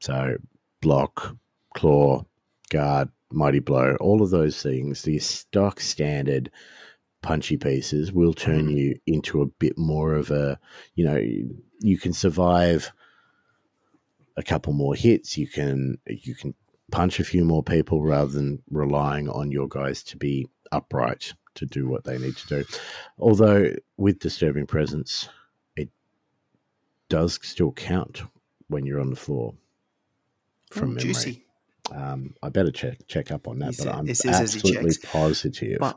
So 0.00 0.36
block, 0.80 1.36
claw, 1.74 2.24
guard, 2.70 3.08
mighty 3.30 3.60
blow, 3.60 3.96
all 4.00 4.22
of 4.22 4.30
those 4.30 4.62
things, 4.62 5.02
the 5.02 5.18
stock 5.18 5.80
standard 5.80 6.50
punchy 7.22 7.56
pieces 7.56 8.12
will 8.12 8.34
turn 8.34 8.66
Mhm. 8.66 8.76
you 8.76 9.00
into 9.06 9.42
a 9.42 9.46
bit 9.46 9.78
more 9.78 10.14
of 10.14 10.30
a, 10.30 10.58
you 10.96 11.04
know, 11.04 11.16
you 11.80 11.98
can 11.98 12.12
survive 12.12 12.90
a 14.36 14.42
couple 14.42 14.72
more 14.72 14.94
hits, 14.94 15.38
you 15.38 15.46
can 15.46 15.98
you 16.06 16.34
can 16.34 16.54
punch 16.92 17.18
a 17.18 17.24
few 17.24 17.44
more 17.44 17.62
people 17.64 18.02
rather 18.02 18.30
than 18.30 18.62
relying 18.70 19.28
on 19.28 19.50
your 19.50 19.66
guys 19.68 20.02
to 20.04 20.16
be 20.16 20.46
upright 20.70 21.32
to 21.56 21.66
do 21.66 21.88
what 21.88 22.04
they 22.04 22.16
need 22.18 22.36
to 22.36 22.46
do. 22.46 22.64
Although 23.18 23.72
with 23.96 24.20
disturbing 24.20 24.66
presence, 24.66 25.28
it 25.76 25.88
does 27.08 27.40
still 27.42 27.72
count 27.72 28.22
when 28.68 28.86
you're 28.86 29.00
on 29.00 29.10
the 29.10 29.16
floor 29.16 29.54
from 30.70 30.90
Ooh, 30.90 30.94
memory. 30.94 31.02
juicy. 31.02 31.44
Um, 31.90 32.34
I 32.42 32.48
better 32.48 32.70
check 32.70 32.98
check 33.08 33.32
up 33.32 33.48
on 33.48 33.58
that, 33.58 33.70
He 33.70 33.76
but 33.78 33.84
said- 33.84 33.94
I'm 33.94 34.08
it 34.08 34.16
says 34.16 34.40
as 34.40 34.54
he 34.54 34.58
absolutely 34.60 35.08
positive. 35.08 35.78
But 35.80 35.96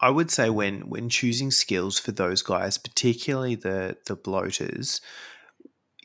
I 0.00 0.10
would 0.10 0.30
say 0.30 0.50
when 0.50 0.88
when 0.88 1.08
choosing 1.08 1.50
skills 1.50 1.98
for 1.98 2.12
those 2.12 2.42
guys, 2.42 2.78
particularly 2.78 3.54
the 3.54 3.98
the 4.06 4.16
bloaters, 4.16 5.00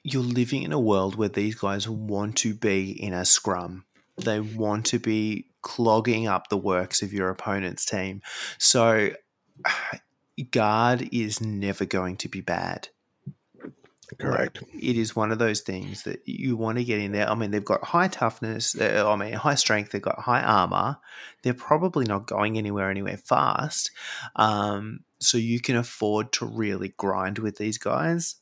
you're 0.03 0.23
living 0.23 0.63
in 0.63 0.71
a 0.71 0.79
world 0.79 1.15
where 1.15 1.29
these 1.29 1.55
guys 1.55 1.87
want 1.87 2.37
to 2.37 2.53
be 2.53 2.91
in 2.91 3.13
a 3.13 3.25
scrum. 3.25 3.85
They 4.17 4.39
want 4.39 4.85
to 4.87 4.99
be 4.99 5.45
clogging 5.61 6.27
up 6.27 6.49
the 6.49 6.57
works 6.57 7.01
of 7.01 7.13
your 7.13 7.29
opponent's 7.29 7.85
team. 7.85 8.21
So 8.57 9.11
guard 10.51 11.09
is 11.11 11.41
never 11.41 11.85
going 11.85 12.17
to 12.17 12.29
be 12.29 12.41
bad. 12.41 12.89
Correct. 14.17 14.63
It 14.73 14.97
is 14.97 15.15
one 15.15 15.31
of 15.31 15.37
those 15.37 15.61
things 15.61 16.03
that 16.03 16.27
you 16.27 16.57
want 16.57 16.77
to 16.77 16.83
get 16.83 16.99
in 16.99 17.11
there. 17.11 17.29
I 17.29 17.35
mean, 17.35 17.51
they've 17.51 17.63
got 17.63 17.83
high 17.83 18.07
toughness. 18.07 18.75
uh, 18.79 19.05
I 19.07 19.15
mean, 19.15 19.33
high 19.33 19.55
strength. 19.55 19.91
They've 19.91 20.01
got 20.01 20.19
high 20.19 20.41
armor. 20.41 20.97
They're 21.43 21.53
probably 21.53 22.05
not 22.05 22.25
going 22.25 22.57
anywhere 22.57 22.89
anywhere 22.89 23.17
fast. 23.17 23.91
Um, 24.35 25.01
so 25.19 25.37
you 25.37 25.59
can 25.59 25.75
afford 25.75 26.31
to 26.33 26.45
really 26.45 26.93
grind 26.97 27.37
with 27.39 27.57
these 27.57 27.77
guys. 27.77 28.35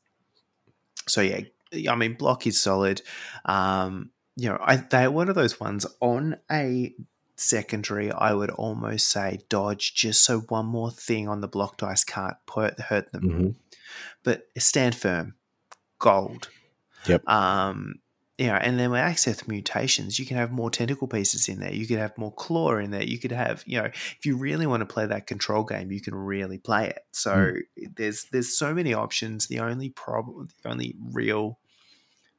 So 1.07 1.21
yeah, 1.21 1.41
I 1.89 1.95
mean, 1.95 2.13
block 2.13 2.47
is 2.47 2.59
solid. 2.59 3.01
Um, 3.45 4.11
you 4.35 4.49
know, 4.49 4.57
I, 4.61 4.77
they're 4.77 5.11
one 5.11 5.29
of 5.29 5.35
those 5.35 5.59
ones 5.59 5.85
on 5.99 6.37
a 6.51 6.93
secondary. 7.35 8.11
I 8.11 8.33
would 8.33 8.51
almost 8.51 9.07
say 9.07 9.39
dodge 9.49 9.95
just 9.95 10.23
so 10.23 10.39
one 10.41 10.65
more 10.65 10.91
thing 10.91 11.27
on 11.27 11.41
the 11.41 11.47
block 11.47 11.77
dice 11.77 12.03
can't 12.03 12.37
hurt 12.47 13.11
them 13.11 13.21
hmm 13.21 13.49
but 14.23 14.47
stand 14.57 14.93
firm, 14.93 15.35
gold. 15.99 16.49
Yep. 17.05 17.27
Um, 17.29 17.95
you 18.37 18.47
know, 18.47 18.55
and 18.55 18.79
then 18.79 18.91
with 18.91 18.99
access 18.99 19.47
mutations, 19.47 20.19
you 20.19 20.25
can 20.25 20.37
have 20.37 20.51
more 20.51 20.69
tentacle 20.69 21.07
pieces 21.07 21.49
in 21.49 21.59
there. 21.59 21.73
You 21.73 21.87
could 21.87 21.97
have 21.97 22.17
more 22.17 22.31
claw 22.31 22.77
in 22.77 22.91
there. 22.91 23.03
You 23.03 23.17
could 23.17 23.31
have, 23.31 23.63
you 23.65 23.79
know, 23.79 23.85
if 23.85 24.25
you 24.25 24.37
really 24.37 24.67
want 24.67 24.81
to 24.81 24.93
play 24.93 25.07
that 25.07 25.25
control 25.25 25.63
game, 25.63 25.91
you 25.91 26.01
can 26.01 26.13
really 26.13 26.59
play 26.59 26.87
it. 26.87 26.99
So 27.11 27.53
there's 27.95 28.25
there's 28.31 28.55
so 28.55 28.75
many 28.75 28.93
options. 28.93 29.47
The 29.47 29.59
only 29.59 29.89
problem, 29.89 30.49
the 30.61 30.69
only 30.69 30.95
real 31.11 31.57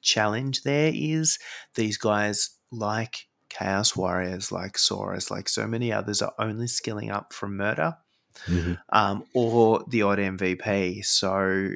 challenge 0.01 0.63
there 0.63 0.93
is 0.95 1.39
these 1.75 1.97
guys 1.97 2.51
like 2.71 3.27
Chaos 3.49 3.97
Warriors, 3.97 4.53
like 4.53 4.75
Saurus, 4.75 5.33
like 5.33 5.49
so 5.49 5.67
many 5.67 5.93
others 5.93 6.23
are 6.23 6.35
only 6.39 6.69
skilling 6.69 7.11
up 7.11 7.33
from 7.33 7.57
murder 7.57 7.97
hmm 8.47 8.75
um, 8.91 9.25
or 9.35 9.85
the 9.89 10.03
odd 10.03 10.19
MVP. 10.19 11.05
So 11.05 11.71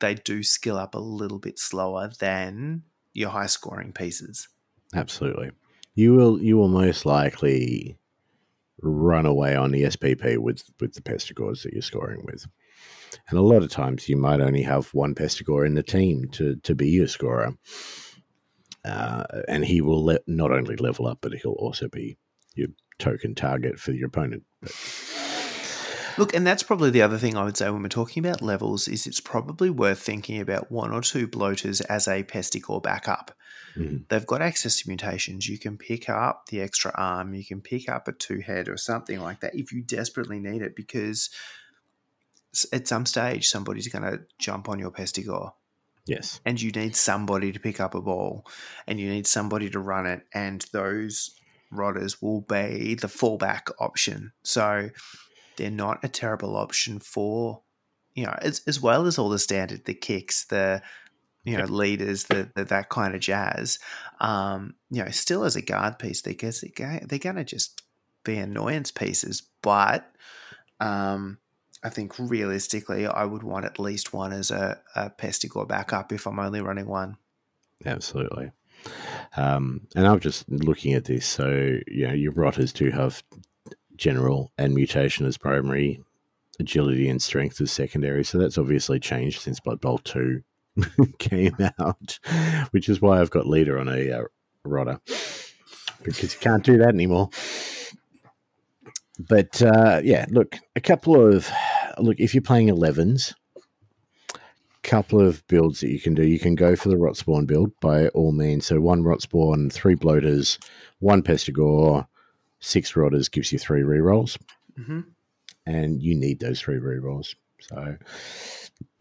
they 0.00 0.14
do 0.14 0.42
skill 0.42 0.78
up 0.78 0.94
a 0.94 0.98
little 0.98 1.38
bit 1.38 1.58
slower 1.58 2.10
than 2.18 2.82
your 3.18 3.30
high 3.30 3.46
scoring 3.46 3.92
pieces. 3.92 4.48
Absolutely. 4.94 5.50
You 5.94 6.14
will 6.14 6.40
you 6.40 6.56
will 6.56 6.68
most 6.68 7.04
likely 7.04 7.98
run 8.80 9.26
away 9.26 9.56
on 9.56 9.72
the 9.72 9.82
SPP 9.84 10.38
with 10.38 10.62
with 10.80 10.94
the 10.94 11.02
pestigores 11.02 11.62
that 11.62 11.72
you're 11.72 11.82
scoring 11.82 12.22
with. 12.24 12.46
And 13.28 13.38
a 13.38 13.42
lot 13.42 13.62
of 13.62 13.70
times 13.70 14.08
you 14.08 14.16
might 14.16 14.40
only 14.40 14.62
have 14.62 14.88
one 14.94 15.14
pestigore 15.14 15.66
in 15.66 15.74
the 15.74 15.82
team 15.82 16.28
to 16.32 16.56
to 16.56 16.74
be 16.74 16.88
your 16.88 17.08
scorer. 17.08 17.54
Uh, 18.84 19.24
and 19.48 19.64
he 19.64 19.80
will 19.80 20.04
let 20.04 20.22
not 20.26 20.52
only 20.52 20.76
level 20.76 21.06
up, 21.06 21.18
but 21.20 21.34
he'll 21.34 21.52
also 21.52 21.88
be 21.88 22.16
your 22.54 22.68
token 22.98 23.34
target 23.34 23.78
for 23.78 23.92
your 23.92 24.06
opponent. 24.06 24.44
But 24.62 24.70
Look, 26.18 26.34
and 26.34 26.46
that's 26.46 26.62
probably 26.62 26.90
the 26.90 27.02
other 27.02 27.18
thing 27.18 27.36
I 27.36 27.44
would 27.44 27.56
say 27.56 27.70
when 27.70 27.82
we're 27.82 27.88
talking 27.88 28.24
about 28.24 28.42
levels 28.42 28.88
is 28.88 29.06
it's 29.06 29.20
probably 29.20 29.70
worth 29.70 30.00
thinking 30.00 30.40
about 30.40 30.70
one 30.70 30.90
or 30.92 31.00
two 31.00 31.26
bloaters 31.26 31.80
as 31.82 32.08
a 32.08 32.24
pestigor 32.24 32.82
backup. 32.82 33.36
Mhm. 33.76 34.08
They've 34.08 34.26
got 34.26 34.42
access 34.42 34.80
to 34.80 34.88
mutations. 34.88 35.48
You 35.48 35.58
can 35.58 35.78
pick 35.78 36.08
up 36.08 36.46
the 36.46 36.60
extra 36.60 36.92
arm. 36.96 37.34
You 37.34 37.44
can 37.44 37.60
pick 37.60 37.88
up 37.88 38.08
a 38.08 38.12
two 38.12 38.40
head 38.40 38.68
or 38.68 38.76
something 38.76 39.20
like 39.20 39.40
that 39.40 39.54
if 39.54 39.72
you 39.72 39.82
desperately 39.82 40.40
need 40.40 40.62
it 40.62 40.74
because 40.74 41.30
at 42.72 42.88
some 42.88 43.06
stage 43.06 43.48
somebody's 43.48 43.88
going 43.88 44.02
to 44.02 44.20
jump 44.38 44.68
on 44.68 44.78
your 44.78 44.90
pestigor. 44.90 45.52
yes, 46.06 46.40
and 46.44 46.60
you 46.60 46.70
need 46.72 46.96
somebody 46.96 47.52
to 47.52 47.60
pick 47.60 47.78
up 47.80 47.94
a 47.94 48.00
ball 48.00 48.44
and 48.86 48.98
you 48.98 49.08
need 49.08 49.26
somebody 49.26 49.68
to 49.70 49.78
run 49.78 50.06
it 50.06 50.22
and 50.32 50.64
those 50.72 51.34
Rotters 51.70 52.22
will 52.22 52.40
be 52.40 52.94
the 52.94 53.08
fallback 53.08 53.70
option. 53.78 54.32
So 54.42 54.88
they're 55.58 55.70
not 55.70 56.02
a 56.02 56.08
terrible 56.08 56.56
option 56.56 56.98
for, 56.98 57.60
you 58.14 58.24
know, 58.24 58.34
as, 58.40 58.62
as 58.66 58.80
well 58.80 59.06
as 59.06 59.18
all 59.18 59.28
the 59.28 59.38
standard, 59.38 59.84
the 59.84 59.94
kicks, 59.94 60.46
the, 60.46 60.80
you 61.44 61.56
know, 61.56 61.64
leaders, 61.64 62.24
the, 62.24 62.50
the, 62.54 62.64
that 62.64 62.88
kind 62.88 63.14
of 63.14 63.20
jazz. 63.20 63.78
Um, 64.20 64.74
you 64.90 65.04
know, 65.04 65.10
still 65.10 65.44
as 65.44 65.56
a 65.56 65.62
guard 65.62 65.98
piece, 65.98 66.22
they 66.22 66.34
guess 66.34 66.64
they're 66.76 67.18
going 67.18 67.36
to 67.36 67.44
just 67.44 67.82
be 68.24 68.36
annoyance 68.36 68.90
pieces. 68.90 69.42
But 69.62 70.10
um, 70.80 71.38
I 71.82 71.88
think 71.90 72.14
realistically, 72.18 73.06
I 73.06 73.24
would 73.24 73.42
want 73.42 73.66
at 73.66 73.78
least 73.78 74.12
one 74.12 74.32
as 74.32 74.50
a, 74.50 74.80
a 74.94 75.10
Pestigore 75.10 75.68
backup 75.68 76.12
if 76.12 76.26
I'm 76.26 76.38
only 76.38 76.60
running 76.60 76.88
one. 76.88 77.16
Absolutely. 77.86 78.50
Um, 79.36 79.82
and 79.96 80.06
I'm 80.06 80.20
just 80.20 80.48
looking 80.48 80.94
at 80.94 81.04
this. 81.04 81.26
So, 81.26 81.78
you 81.86 82.08
know, 82.08 82.14
your 82.14 82.32
rotters 82.32 82.72
do 82.72 82.90
have 82.90 83.22
general 83.98 84.52
and 84.56 84.74
mutation 84.74 85.26
as 85.26 85.36
primary, 85.36 86.02
agility 86.58 87.08
and 87.08 87.20
strength 87.20 87.60
as 87.60 87.70
secondary. 87.70 88.24
So 88.24 88.38
that's 88.38 88.58
obviously 88.58 88.98
changed 88.98 89.42
since 89.42 89.60
Blood 89.60 89.80
Bowl 89.80 89.98
2 89.98 90.42
came 91.18 91.56
out, 91.78 92.18
which 92.70 92.88
is 92.88 93.00
why 93.00 93.20
I've 93.20 93.30
got 93.30 93.46
leader 93.46 93.78
on 93.78 93.88
a 93.88 94.10
uh, 94.10 94.22
rotter 94.64 95.00
because 96.02 96.34
you 96.34 96.40
can't 96.40 96.64
do 96.64 96.78
that 96.78 96.88
anymore. 96.88 97.30
But 99.18 99.60
uh, 99.60 100.00
yeah, 100.04 100.26
look, 100.30 100.56
a 100.76 100.80
couple 100.80 101.20
of 101.20 101.50
look 101.98 102.20
if 102.20 102.34
you're 102.34 102.42
playing 102.42 102.68
11s, 102.68 103.34
couple 104.88 105.20
of 105.20 105.46
builds 105.48 105.80
that 105.80 105.90
you 105.90 106.00
can 106.00 106.14
do. 106.14 106.24
You 106.24 106.38
can 106.38 106.54
go 106.54 106.74
for 106.74 106.88
the 106.88 106.96
rot 106.96 107.16
spawn 107.16 107.44
build 107.44 107.72
by 107.80 108.08
all 108.08 108.32
means. 108.32 108.66
So 108.66 108.80
one 108.80 109.02
rot 109.02 109.20
spawn, 109.20 109.70
three 109.70 109.94
bloaters, 109.94 110.58
one 111.00 111.22
pestigore, 111.22 112.06
six 112.60 112.96
rotters 112.96 113.28
gives 113.28 113.52
you 113.52 113.58
three 113.58 113.82
rerolls, 113.82 114.38
Mm-hmm. 114.78 115.00
and 115.66 116.02
you 116.02 116.14
need 116.14 116.38
those 116.40 116.60
three 116.60 116.78
rerolls. 116.78 117.34
So 117.60 117.96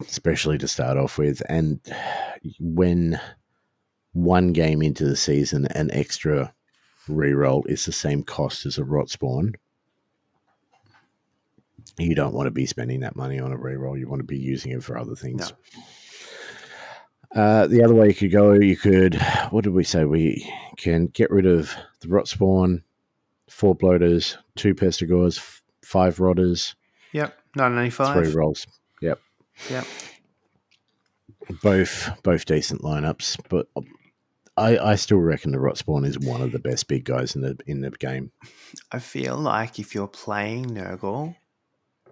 especially 0.02 0.58
to 0.58 0.68
start 0.68 0.98
off 0.98 1.18
with, 1.20 1.42
and 1.50 1.80
when 2.60 3.20
one 4.14 4.52
game 4.54 4.82
into 4.82 5.06
the 5.06 5.16
season, 5.16 5.68
an 5.76 5.92
extra 5.92 6.52
reroll 7.08 7.68
is 7.68 7.86
the 7.86 7.92
same 7.92 8.24
cost 8.24 8.66
as 8.66 8.80
a 8.80 8.84
rot 8.84 9.10
spawn. 9.10 9.54
You 12.00 12.16
don't 12.16 12.34
want 12.34 12.48
to 12.48 12.52
be 12.52 12.66
spending 12.66 13.00
that 13.02 13.16
money 13.16 13.40
on 13.40 13.52
a 13.54 13.58
reroll. 13.58 13.98
You 14.00 14.08
want 14.10 14.20
to 14.20 14.26
be 14.26 14.38
using 14.38 14.72
it 14.72 14.84
for 14.84 14.98
other 14.98 15.16
things. 15.16 15.54
Uh, 17.36 17.68
the 17.68 17.84
other 17.84 17.94
way 17.94 18.08
you 18.08 18.14
could 18.16 18.32
go, 18.32 18.54
you 18.54 18.76
could, 18.78 19.16
what 19.52 19.64
did 19.64 19.74
we 19.74 19.84
say? 19.84 20.06
We 20.06 20.52
can 20.78 21.08
get 21.08 21.30
rid 21.30 21.46
of 21.46 21.74
the 22.02 22.08
rot 22.08 22.28
spawn, 22.28 22.84
four 23.50 23.76
bloaters, 23.76 24.38
two 24.56 24.74
pestigores, 24.76 25.38
f- 25.38 25.62
five 25.84 26.20
rotters, 26.20 26.76
Yep. 27.14 27.38
995. 27.56 28.26
three 28.26 28.34
rolls. 28.36 28.68
Yep. 29.02 29.20
Yep. 29.70 29.86
Both 31.62 32.10
both 32.24 32.46
decent 32.46 32.82
lineups, 32.82 33.38
but 33.50 33.68
um, 33.78 33.86
I, 34.58 34.78
I 34.78 34.96
still 34.96 35.20
reckon 35.20 35.52
the 35.52 35.60
rot 35.60 35.78
spawn 35.78 36.04
is 36.04 36.20
one 36.20 36.42
of 36.42 36.52
the 36.52 36.60
best 36.60 36.88
big 36.88 37.06
guys 37.06 37.36
in 37.36 37.42
the 37.42 37.58
in 37.66 37.82
the 37.82 37.92
game. 37.92 38.32
I 38.92 39.00
feel 39.00 39.38
like 39.38 39.80
if 39.80 39.96
you're 39.96 40.08
playing 40.10 40.66
Nurgle, 40.72 41.36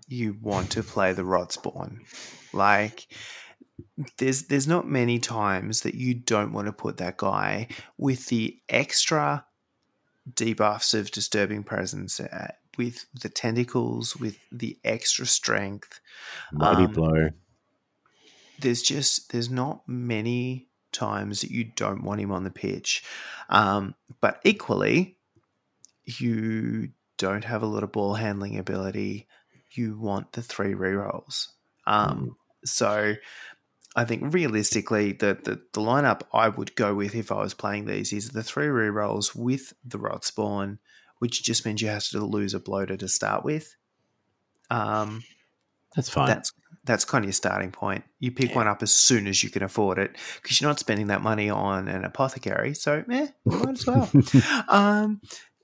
you 0.07 0.37
want 0.41 0.71
to 0.71 0.83
play 0.83 1.11
the 1.11 1.25
Rot 1.25 1.51
Spawn. 1.51 2.01
Like, 2.53 3.07
there's 4.19 4.43
there's 4.43 4.67
not 4.67 4.87
many 4.87 5.19
times 5.19 5.81
that 5.81 5.95
you 5.95 6.13
don't 6.13 6.53
want 6.53 6.67
to 6.67 6.71
put 6.71 6.97
that 6.97 7.17
guy 7.17 7.67
with 7.97 8.27
the 8.27 8.57
extra 8.69 9.45
debuffs 10.33 10.93
of 10.93 11.11
disturbing 11.11 11.63
presence, 11.63 12.19
uh, 12.19 12.51
with 12.77 13.05
the 13.21 13.29
tentacles, 13.29 14.15
with 14.17 14.37
the 14.51 14.77
extra 14.83 15.25
strength. 15.25 15.99
Mighty 16.51 16.83
Um, 16.85 16.93
blow. 16.93 17.29
there's 18.59 18.81
just 18.81 19.31
there's 19.31 19.49
not 19.49 19.87
many 19.87 20.67
times 20.91 21.41
that 21.41 21.51
you 21.51 21.63
don't 21.63 22.03
want 22.03 22.21
him 22.21 22.31
on 22.31 22.43
the 22.45 22.49
pitch 22.51 23.03
um, 23.49 23.95
but 24.21 24.39
equally 24.45 25.17
you 26.05 26.89
don't 27.17 27.43
have 27.43 27.63
a 27.63 27.65
lot 27.65 27.83
of 27.83 27.91
ball 27.91 28.13
handling 28.13 28.57
ability 28.57 29.27
you 29.71 29.97
want 29.99 30.31
the 30.31 30.41
three 30.41 30.73
rerolls 30.73 31.47
um, 31.85 32.37
so 32.63 33.13
i 33.95 34.03
think 34.05 34.33
realistically 34.33 35.11
the, 35.11 35.37
the 35.43 35.61
the 35.73 35.81
lineup 35.81 36.21
i 36.33 36.47
would 36.49 36.75
go 36.75 36.93
with 36.93 37.15
if 37.15 37.31
i 37.31 37.39
was 37.41 37.53
playing 37.53 37.85
these 37.85 38.11
is 38.13 38.29
the 38.29 38.43
three 38.43 38.67
rerolls 38.67 39.35
with 39.35 39.73
the 39.83 39.97
rot 39.97 40.23
spawn 40.25 40.79
which 41.19 41.43
just 41.43 41.65
means 41.65 41.81
you 41.81 41.87
have 41.87 42.03
to 42.03 42.19
lose 42.25 42.53
a 42.53 42.59
bloater 42.59 42.97
to 42.97 43.07
start 43.07 43.43
with 43.43 43.75
um, 44.69 45.23
That's 45.95 46.09
fine. 46.09 46.27
that's 46.27 46.51
that's 46.83 47.05
kind 47.05 47.23
of 47.23 47.27
your 47.27 47.33
starting 47.33 47.71
point. 47.71 48.03
You 48.19 48.31
pick 48.31 48.55
one 48.55 48.67
up 48.67 48.83
as 48.83 48.91
soon 48.91 49.25
as 49.27 49.43
you 49.43 49.49
can 49.49 49.63
afford 49.63 49.97
it 49.97 50.15
because 50.41 50.61
you're 50.61 50.69
not 50.69 50.79
spending 50.79 51.07
that 51.07 51.21
money 51.23 51.49
on 51.49 51.87
an 51.87 52.03
apothecary. 52.05 52.75
So, 52.75 53.03
eh, 53.11 53.27
might 53.45 53.69
as 53.69 53.87
well. 53.87 54.09
um, 54.69 55.19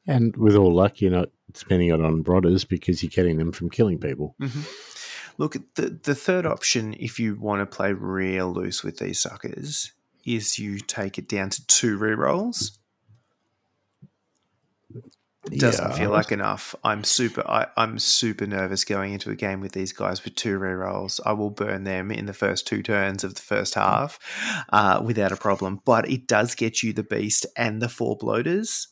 and 0.08 0.36
with 0.36 0.56
all 0.56 0.74
luck, 0.74 1.00
you're 1.00 1.12
not 1.12 1.30
spending 1.54 1.90
it 1.90 2.02
on 2.02 2.24
brothers 2.24 2.64
because 2.64 3.04
you're 3.04 3.12
getting 3.12 3.38
them 3.38 3.52
from 3.52 3.70
killing 3.70 4.00
people. 4.00 4.36
mhm. 4.42 4.68
Look, 5.42 5.58
the 5.74 5.90
the 6.04 6.14
third 6.14 6.46
option, 6.46 6.94
if 7.00 7.20
you 7.20 7.34
want 7.34 7.62
to 7.62 7.66
play 7.66 7.94
real 7.94 8.54
loose 8.54 8.84
with 8.84 9.00
these 9.00 9.20
suckers, 9.20 9.92
is 10.24 10.60
you 10.60 10.78
take 10.78 11.18
it 11.18 11.28
down 11.28 11.50
to 11.50 11.66
two 11.66 11.98
rerolls. 11.98 12.78
Doesn't 15.50 15.90
Yeah. 15.90 15.98
feel 15.98 16.12
like 16.12 16.32
enough. 16.32 16.76
I'm 16.84 17.04
super. 17.04 17.42
I, 17.50 17.66
I'm 17.76 17.98
super 17.98 18.46
nervous 18.46 18.86
going 18.86 19.14
into 19.14 19.32
a 19.32 19.36
game 19.36 19.62
with 19.62 19.72
these 19.72 19.94
guys 19.94 20.24
with 20.24 20.36
two 20.36 20.60
rerolls. 20.60 21.20
I 21.26 21.34
will 21.34 21.50
burn 21.50 21.86
them 21.86 22.12
in 22.12 22.28
the 22.28 22.34
first 22.36 22.68
two 22.68 22.84
turns 22.84 23.24
of 23.24 23.34
the 23.34 23.42
first 23.42 23.74
half 23.74 24.20
uh, 24.72 25.02
without 25.04 25.32
a 25.32 25.36
problem. 25.38 25.82
But 25.84 26.08
it 26.08 26.28
does 26.28 26.54
get 26.54 26.84
you 26.84 26.94
the 26.94 27.02
beast 27.02 27.48
and 27.58 27.82
the 27.82 27.90
four 27.90 28.16
bloaters, 28.16 28.90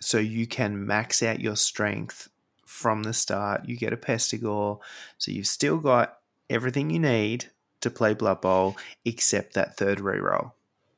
so 0.00 0.18
you 0.18 0.46
can 0.46 0.86
max 0.86 1.24
out 1.24 1.40
your 1.40 1.56
strength 1.56 2.28
from 2.74 3.04
the 3.04 3.12
start. 3.12 3.66
You 3.68 3.76
get 3.76 3.92
a 3.92 3.96
pestigore, 3.96 4.80
so 5.16 5.30
you've 5.30 5.46
still 5.46 5.78
got 5.78 6.18
everything 6.50 6.90
you 6.90 6.98
need 6.98 7.46
to 7.80 7.90
play 7.90 8.14
Blood 8.14 8.40
Bowl 8.40 8.76
except 9.04 9.54
that 9.54 9.76
third 9.76 9.98
reroll. 9.98 10.52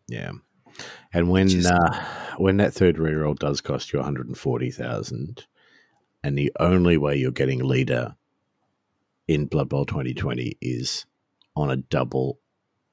Yeah. 0.08 0.32
And 1.12 1.28
when 1.30 1.48
uh, 1.66 2.04
when 2.38 2.56
that 2.58 2.72
third 2.74 2.96
reroll 2.96 3.38
does 3.38 3.60
cost 3.60 3.92
you 3.92 3.98
140,000 3.98 5.46
and 6.22 6.38
the 6.38 6.52
only 6.60 6.96
way 6.96 7.16
you're 7.16 7.30
getting 7.30 7.60
leader 7.64 8.14
in 9.28 9.46
Blood 9.46 9.68
Bowl 9.68 9.84
2020 9.86 10.56
is 10.60 11.04
on 11.54 11.70
a 11.70 11.76
double 11.76 12.38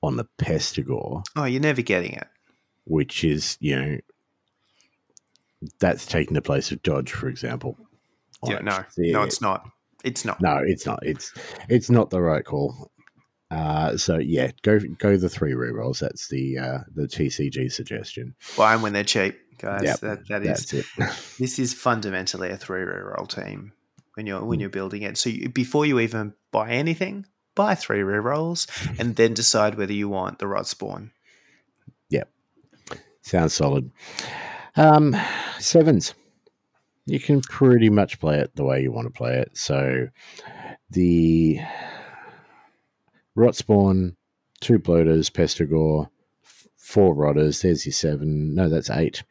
on 0.02 0.18
the 0.18 0.26
Pestigore, 0.38 1.24
Oh, 1.36 1.46
you're 1.46 1.62
never 1.62 1.82
getting 1.82 2.14
it. 2.14 2.28
which 2.86 3.24
is, 3.24 3.58
you 3.62 3.76
know, 3.80 3.98
that's 5.80 6.06
taking 6.06 6.34
the 6.34 6.42
place 6.42 6.72
of 6.72 6.82
Dodge, 6.84 7.12
for 7.12 7.28
example. 7.30 7.78
Yeah, 8.50 8.60
no, 8.60 8.84
no, 8.98 9.24
it's 9.24 9.42
not. 9.42 9.68
It's 10.04 10.26
not. 10.26 10.42
No, 10.42 10.60
it's 10.66 10.86
not. 10.86 11.00
It's 11.04 11.34
it's 11.70 11.90
not 11.90 12.10
the 12.10 12.22
right 12.22 12.44
call. 12.44 12.92
Uh, 13.52 13.98
so 13.98 14.18
yeah, 14.18 14.52
go 14.64 14.80
go 14.98 15.16
the 15.16 15.30
three 15.30 15.54
rerolls. 15.54 16.00
That's 16.00 16.28
the 16.28 16.58
uh, 16.58 16.80
the 16.94 17.04
TCG 17.04 17.72
suggestion. 17.72 18.36
Buy 18.58 18.74
them 18.74 18.82
when 18.82 18.94
they're 18.94 19.04
cheap, 19.04 19.38
guys. 19.60 19.84
Yep, 19.84 20.00
that 20.00 20.28
that 20.28 20.46
is 20.46 20.66
this 21.40 21.60
is 21.60 21.74
fundamentally 21.74 22.50
a 22.50 22.58
three 22.58 22.82
reroll 22.82 23.28
team 23.28 23.74
when 24.16 24.26
you're 24.26 24.44
when 24.44 24.60
you're 24.60 24.70
building 24.70 25.04
it. 25.04 25.18
So 25.18 25.30
you, 25.30 25.50
before 25.50 25.86
you 25.86 26.00
even 26.00 26.34
buy 26.52 26.72
anything, 26.72 27.28
buy 27.56 27.76
three 27.76 28.00
rerolls 28.00 28.68
and 29.00 29.16
then 29.16 29.34
decide 29.34 29.76
whether 29.76 29.94
you 29.94 30.10
want 30.10 30.40
the 30.40 30.48
rot 30.48 30.68
spawn. 30.68 31.12
Yep, 32.10 32.30
sounds 33.22 33.54
solid. 33.54 33.92
Um, 34.76 35.16
sevens. 35.60 36.16
You 37.06 37.20
can 37.20 37.42
pretty 37.42 37.90
much 37.90 38.20
play 38.20 38.40
it 38.40 38.56
the 38.56 38.64
way 38.64 38.82
you 38.82 38.92
want 38.92 39.08
to 39.08 39.18
play 39.18 39.38
it. 39.40 39.58
So 39.58 40.08
the 40.90 41.60
Rot 43.36 43.56
Spawn, 43.56 44.16
two 44.62 44.80
bloaters, 44.80 45.30
Pestigore, 45.30 46.10
four 46.78 47.14
rotters. 47.14 47.62
There's 47.62 47.86
your 47.86 47.94
seven. 47.94 48.56
No, 48.56 48.70
that's 48.70 48.90
eight. 48.90 49.24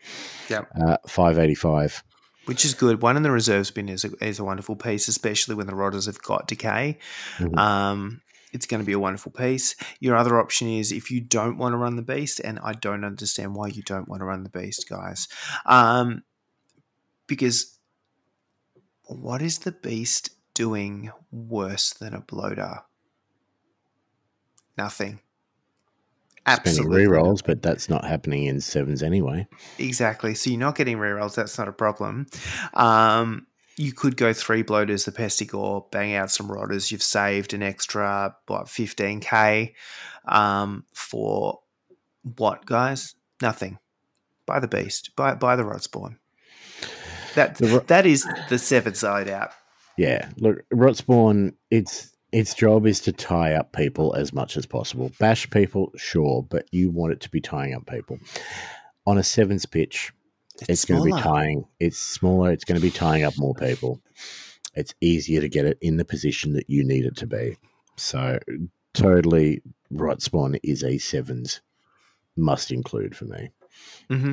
Yep. 0.48 0.68
Uh, 0.78 0.96
585. 1.06 2.02
Which 2.46 2.64
is 2.64 2.74
good. 2.74 3.02
One 3.02 3.16
in 3.16 3.22
the 3.22 3.30
reserves 3.30 3.70
bin 3.70 3.88
is 3.88 4.04
a, 4.04 4.10
is 4.24 4.40
a 4.40 4.44
wonderful 4.44 4.74
piece, 4.74 5.06
especially 5.06 5.54
when 5.54 5.68
the 5.68 5.76
rotters 5.76 6.06
have 6.06 6.20
got 6.20 6.48
decay. 6.48 6.98
Mhm. 7.38 7.56
Um, 7.56 8.20
it's 8.52 8.66
going 8.66 8.80
to 8.80 8.86
be 8.86 8.92
a 8.92 8.98
wonderful 8.98 9.32
piece. 9.32 9.76
Your 10.00 10.16
other 10.16 10.38
option 10.38 10.68
is 10.68 10.92
if 10.92 11.10
you 11.10 11.20
don't 11.20 11.56
want 11.56 11.72
to 11.72 11.76
run 11.76 11.96
the 11.96 12.02
beast, 12.02 12.40
and 12.40 12.58
I 12.62 12.72
don't 12.72 13.04
understand 13.04 13.54
why 13.54 13.68
you 13.68 13.82
don't 13.82 14.08
want 14.08 14.20
to 14.20 14.26
run 14.26 14.42
the 14.42 14.50
beast, 14.50 14.88
guys. 14.88 15.28
Um, 15.64 16.22
because 17.32 17.78
what 19.06 19.40
is 19.40 19.60
the 19.60 19.72
beast 19.72 20.28
doing 20.52 21.10
worse 21.30 21.94
than 21.94 22.12
a 22.12 22.20
bloater? 22.20 22.80
Nothing. 24.76 25.18
Absolutely. 26.44 26.92
spending 26.92 27.08
rerolls, 27.08 27.42
but 27.42 27.62
that's 27.62 27.88
not 27.88 28.04
happening 28.04 28.44
in 28.44 28.60
sevens 28.60 29.02
anyway. 29.02 29.46
Exactly. 29.78 30.34
So 30.34 30.50
you're 30.50 30.60
not 30.60 30.76
getting 30.76 30.98
rerolls. 30.98 31.34
That's 31.34 31.56
not 31.56 31.68
a 31.68 31.72
problem. 31.72 32.26
Um, 32.74 33.46
you 33.78 33.94
could 33.94 34.18
go 34.18 34.34
three 34.34 34.60
bloaters, 34.60 35.06
the 35.06 35.12
Pestigore, 35.12 35.90
bang 35.90 36.12
out 36.12 36.30
some 36.30 36.52
rotters. 36.52 36.92
You've 36.92 37.02
saved 37.02 37.54
an 37.54 37.62
extra, 37.62 38.36
what, 38.46 38.66
15k 38.66 39.72
um, 40.26 40.84
for 40.92 41.60
what, 42.36 42.66
guys? 42.66 43.14
Nothing. 43.40 43.78
Buy 44.44 44.60
the 44.60 44.68
beast. 44.68 45.16
Buy, 45.16 45.34
buy 45.34 45.56
the 45.56 45.64
rot 45.64 45.82
spawn. 45.82 46.18
That, 47.34 47.56
The 47.56 47.82
that 47.86 48.06
is 48.06 48.26
the 48.48 48.58
seventh 48.58 48.96
side 48.96 49.28
out. 49.28 49.50
Yeah, 49.96 50.28
look, 50.38 50.64
Rotspawn, 50.70 51.54
its 51.70 52.12
its 52.32 52.54
job 52.54 52.86
is 52.86 53.00
to 53.00 53.12
tie 53.12 53.54
up 53.54 53.72
people 53.72 54.14
as 54.14 54.32
much 54.32 54.56
as 54.56 54.64
possible. 54.64 55.12
Bash 55.18 55.48
people, 55.50 55.92
sure, 55.96 56.42
but 56.48 56.66
you 56.72 56.90
want 56.90 57.12
it 57.12 57.20
to 57.20 57.30
be 57.30 57.40
tying 57.40 57.74
up 57.74 57.86
people. 57.86 58.18
On 59.06 59.18
a 59.18 59.22
sevens 59.22 59.66
pitch, 59.66 60.12
it's, 60.68 60.84
going 60.84 61.02
to 61.02 61.14
be 61.14 61.20
tying. 61.20 61.66
It's 61.78 61.98
smaller. 61.98 62.52
It's 62.52 62.64
going 62.64 62.80
to 62.80 62.82
be 62.82 62.90
tying 62.90 63.24
up 63.24 63.34
more 63.36 63.54
people. 63.54 64.00
It's 64.74 64.94
easier 65.00 65.40
to 65.42 65.48
get 65.48 65.66
it 65.66 65.76
in 65.82 65.98
the 65.98 66.04
position 66.04 66.54
that 66.54 66.70
you 66.70 66.84
need 66.84 67.04
it 67.04 67.16
to 67.18 67.26
be. 67.26 67.58
So, 67.96 68.38
totally, 68.94 69.60
Rotspawn 69.92 70.58
is 70.62 70.82
a 70.82 70.96
sevens 70.98 71.60
must 72.36 72.70
include 72.70 73.14
for 73.14 73.26
me. 73.26 73.50
hmm 74.08 74.32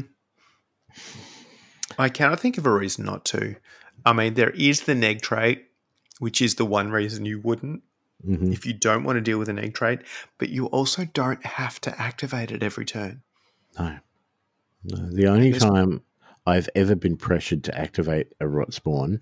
I 1.99 2.09
cannot 2.09 2.39
think 2.39 2.57
of 2.57 2.65
a 2.65 2.71
reason 2.73 3.05
not 3.05 3.25
to. 3.25 3.55
I 4.05 4.13
mean, 4.13 4.33
there 4.35 4.51
is 4.51 4.81
the 4.81 4.95
neg 4.95 5.21
trait, 5.21 5.65
which 6.19 6.41
is 6.41 6.55
the 6.55 6.65
one 6.65 6.89
reason 6.91 7.25
you 7.25 7.39
wouldn't 7.39 7.83
Mhm. 8.27 8.51
if 8.51 8.65
you 8.65 8.73
don't 8.73 9.03
want 9.03 9.17
to 9.17 9.21
deal 9.21 9.37
with 9.37 9.49
an 9.49 9.59
egg 9.59 9.73
trait, 9.75 9.99
but 10.37 10.49
you 10.49 10.65
also 10.67 11.05
don't 11.05 11.45
have 11.45 11.79
to 11.81 12.01
activate 12.01 12.51
it 12.51 12.63
every 12.63 12.85
turn. 12.85 13.21
No. 13.77 13.99
no. 14.83 15.09
The 15.11 15.27
only 15.27 15.51
There's- 15.51 15.63
time 15.63 16.01
I've 16.45 16.69
ever 16.75 16.95
been 16.95 17.15
pressured 17.17 17.63
to 17.65 17.77
activate 17.77 18.33
a 18.39 18.47
rot 18.47 18.73
spawn 18.73 19.21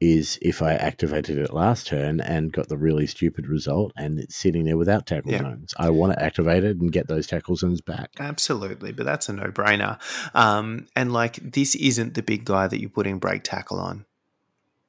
is 0.00 0.38
if 0.40 0.62
I 0.62 0.72
activated 0.74 1.36
it 1.36 1.52
last 1.52 1.86
turn 1.86 2.20
and 2.20 2.52
got 2.52 2.68
the 2.68 2.78
really 2.78 3.06
stupid 3.06 3.46
result 3.46 3.92
and 3.96 4.18
it's 4.18 4.34
sitting 4.34 4.64
there 4.64 4.78
without 4.78 5.06
tackle 5.06 5.32
Yeah. 5.32 5.40
zones. 5.42 5.74
I 5.78 5.90
want 5.90 6.14
to 6.14 6.22
activate 6.22 6.64
it 6.64 6.78
and 6.78 6.90
get 6.90 7.06
those 7.06 7.26
tackle 7.26 7.54
zones 7.56 7.82
back. 7.82 8.10
Absolutely, 8.18 8.92
but 8.92 9.04
that's 9.04 9.28
a 9.28 9.34
no 9.34 9.50
brainer. 9.50 9.98
Um, 10.34 10.86
and 10.96 11.12
like, 11.12 11.34
this 11.52 11.74
isn't 11.74 12.14
the 12.14 12.22
big 12.22 12.44
guy 12.46 12.66
that 12.66 12.80
you're 12.80 12.88
putting 12.88 13.18
break 13.18 13.42
tackle 13.44 13.78
on. 13.78 14.06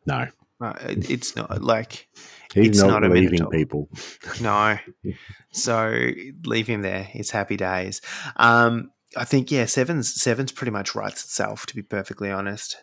No. 0.06 0.28
Uh, 0.62 0.74
it's 0.88 1.36
not 1.36 1.62
like, 1.62 2.08
He's 2.54 2.68
It's 2.70 2.80
not, 2.80 3.02
not 3.02 3.04
a 3.04 3.10
leaving 3.14 3.46
people. 3.50 3.90
no. 4.42 4.78
So 5.52 6.10
leave 6.46 6.68
him 6.68 6.82
there. 6.84 7.10
It's 7.14 7.32
happy 7.32 7.58
days. 7.58 8.02
Um, 8.38 8.92
I 9.18 9.26
think, 9.26 9.52
yeah, 9.52 9.66
sevens, 9.66 10.14
sevens 10.22 10.52
pretty 10.52 10.72
much 10.72 10.96
writes 10.96 11.24
itself, 11.24 11.66
to 11.68 11.76
be 11.76 11.82
perfectly 11.82 12.30
honest. 12.32 12.78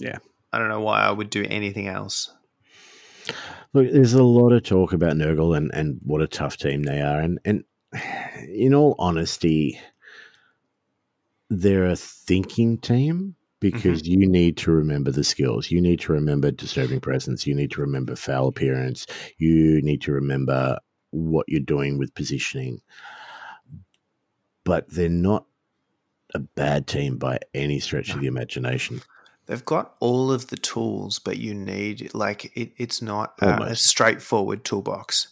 Yeah. 0.00 0.18
I 0.52 0.58
don't 0.58 0.68
know 0.68 0.80
why 0.80 1.02
I 1.02 1.10
would 1.10 1.30
do 1.30 1.44
anything 1.48 1.88
else. 1.88 2.30
Look, 3.74 3.90
there's 3.92 4.14
a 4.14 4.22
lot 4.22 4.52
of 4.52 4.62
talk 4.62 4.92
about 4.92 5.14
Nurgle 5.14 5.56
and, 5.56 5.70
and 5.74 6.00
what 6.02 6.22
a 6.22 6.26
tough 6.26 6.56
team 6.56 6.84
they 6.84 7.02
are. 7.02 7.20
And, 7.20 7.38
and 7.44 7.64
in 8.48 8.74
all 8.74 8.94
honesty, 8.98 9.78
they're 11.50 11.86
a 11.86 11.96
thinking 11.96 12.78
team 12.78 13.34
because 13.60 14.02
mm-hmm. 14.02 14.20
you 14.20 14.28
need 14.28 14.56
to 14.58 14.70
remember 14.70 15.10
the 15.10 15.24
skills. 15.24 15.70
You 15.70 15.80
need 15.80 16.00
to 16.00 16.12
remember 16.12 16.50
disturbing 16.50 17.00
presence. 17.00 17.46
You 17.46 17.54
need 17.54 17.70
to 17.72 17.80
remember 17.80 18.16
foul 18.16 18.48
appearance. 18.48 19.06
You 19.36 19.82
need 19.82 20.00
to 20.02 20.12
remember 20.12 20.78
what 21.10 21.48
you're 21.48 21.60
doing 21.60 21.98
with 21.98 22.14
positioning. 22.14 22.80
But 24.64 24.88
they're 24.90 25.08
not 25.08 25.46
a 26.34 26.38
bad 26.38 26.86
team 26.86 27.16
by 27.16 27.38
any 27.54 27.80
stretch 27.80 28.10
of 28.10 28.20
the 28.20 28.26
ah. 28.26 28.32
imagination. 28.32 29.00
They've 29.48 29.64
got 29.64 29.94
all 29.98 30.30
of 30.30 30.48
the 30.48 30.58
tools, 30.58 31.18
but 31.18 31.38
you 31.38 31.54
need 31.54 32.12
like 32.12 32.54
it, 32.54 32.72
it's 32.76 33.00
not 33.00 33.32
a, 33.40 33.62
a 33.62 33.76
straightforward 33.76 34.62
toolbox. 34.62 35.28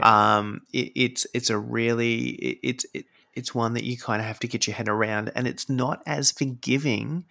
Um, 0.00 0.62
it, 0.72 0.92
it's 0.96 1.26
it's 1.34 1.50
a 1.50 1.58
really 1.58 2.28
it, 2.30 2.58
it's 2.62 2.86
it, 2.94 3.04
it's 3.34 3.54
one 3.54 3.74
that 3.74 3.84
you 3.84 3.98
kind 3.98 4.22
of 4.22 4.26
have 4.26 4.40
to 4.40 4.48
get 4.48 4.66
your 4.66 4.74
head 4.74 4.88
around, 4.88 5.30
and 5.34 5.46
it's 5.46 5.68
not 5.68 6.02
as 6.06 6.32
forgiving 6.32 7.26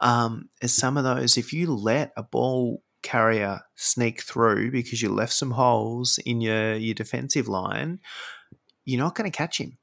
um, 0.00 0.48
as 0.62 0.72
some 0.72 0.96
of 0.96 1.04
those. 1.04 1.36
If 1.36 1.52
you 1.52 1.74
let 1.74 2.12
a 2.16 2.22
ball 2.22 2.82
carrier 3.02 3.60
sneak 3.76 4.22
through 4.22 4.70
because 4.70 5.02
you 5.02 5.10
left 5.10 5.34
some 5.34 5.50
holes 5.50 6.18
in 6.24 6.40
your 6.40 6.74
your 6.74 6.94
defensive 6.94 7.48
line, 7.48 8.00
you're 8.86 8.98
not 8.98 9.14
going 9.14 9.30
to 9.30 9.36
catch 9.36 9.60
him. 9.60 9.76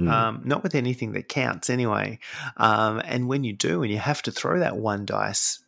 Mm. 0.00 0.10
Um, 0.10 0.42
not 0.44 0.62
with 0.62 0.74
anything 0.74 1.12
that 1.12 1.28
counts 1.28 1.68
anyway. 1.68 2.18
Um, 2.56 3.02
and 3.04 3.28
when 3.28 3.44
you 3.44 3.52
do, 3.52 3.82
and 3.82 3.92
you 3.92 3.98
have 3.98 4.22
to 4.22 4.32
throw 4.32 4.58
that 4.58 4.76
one 4.76 5.04
dice 5.04 5.62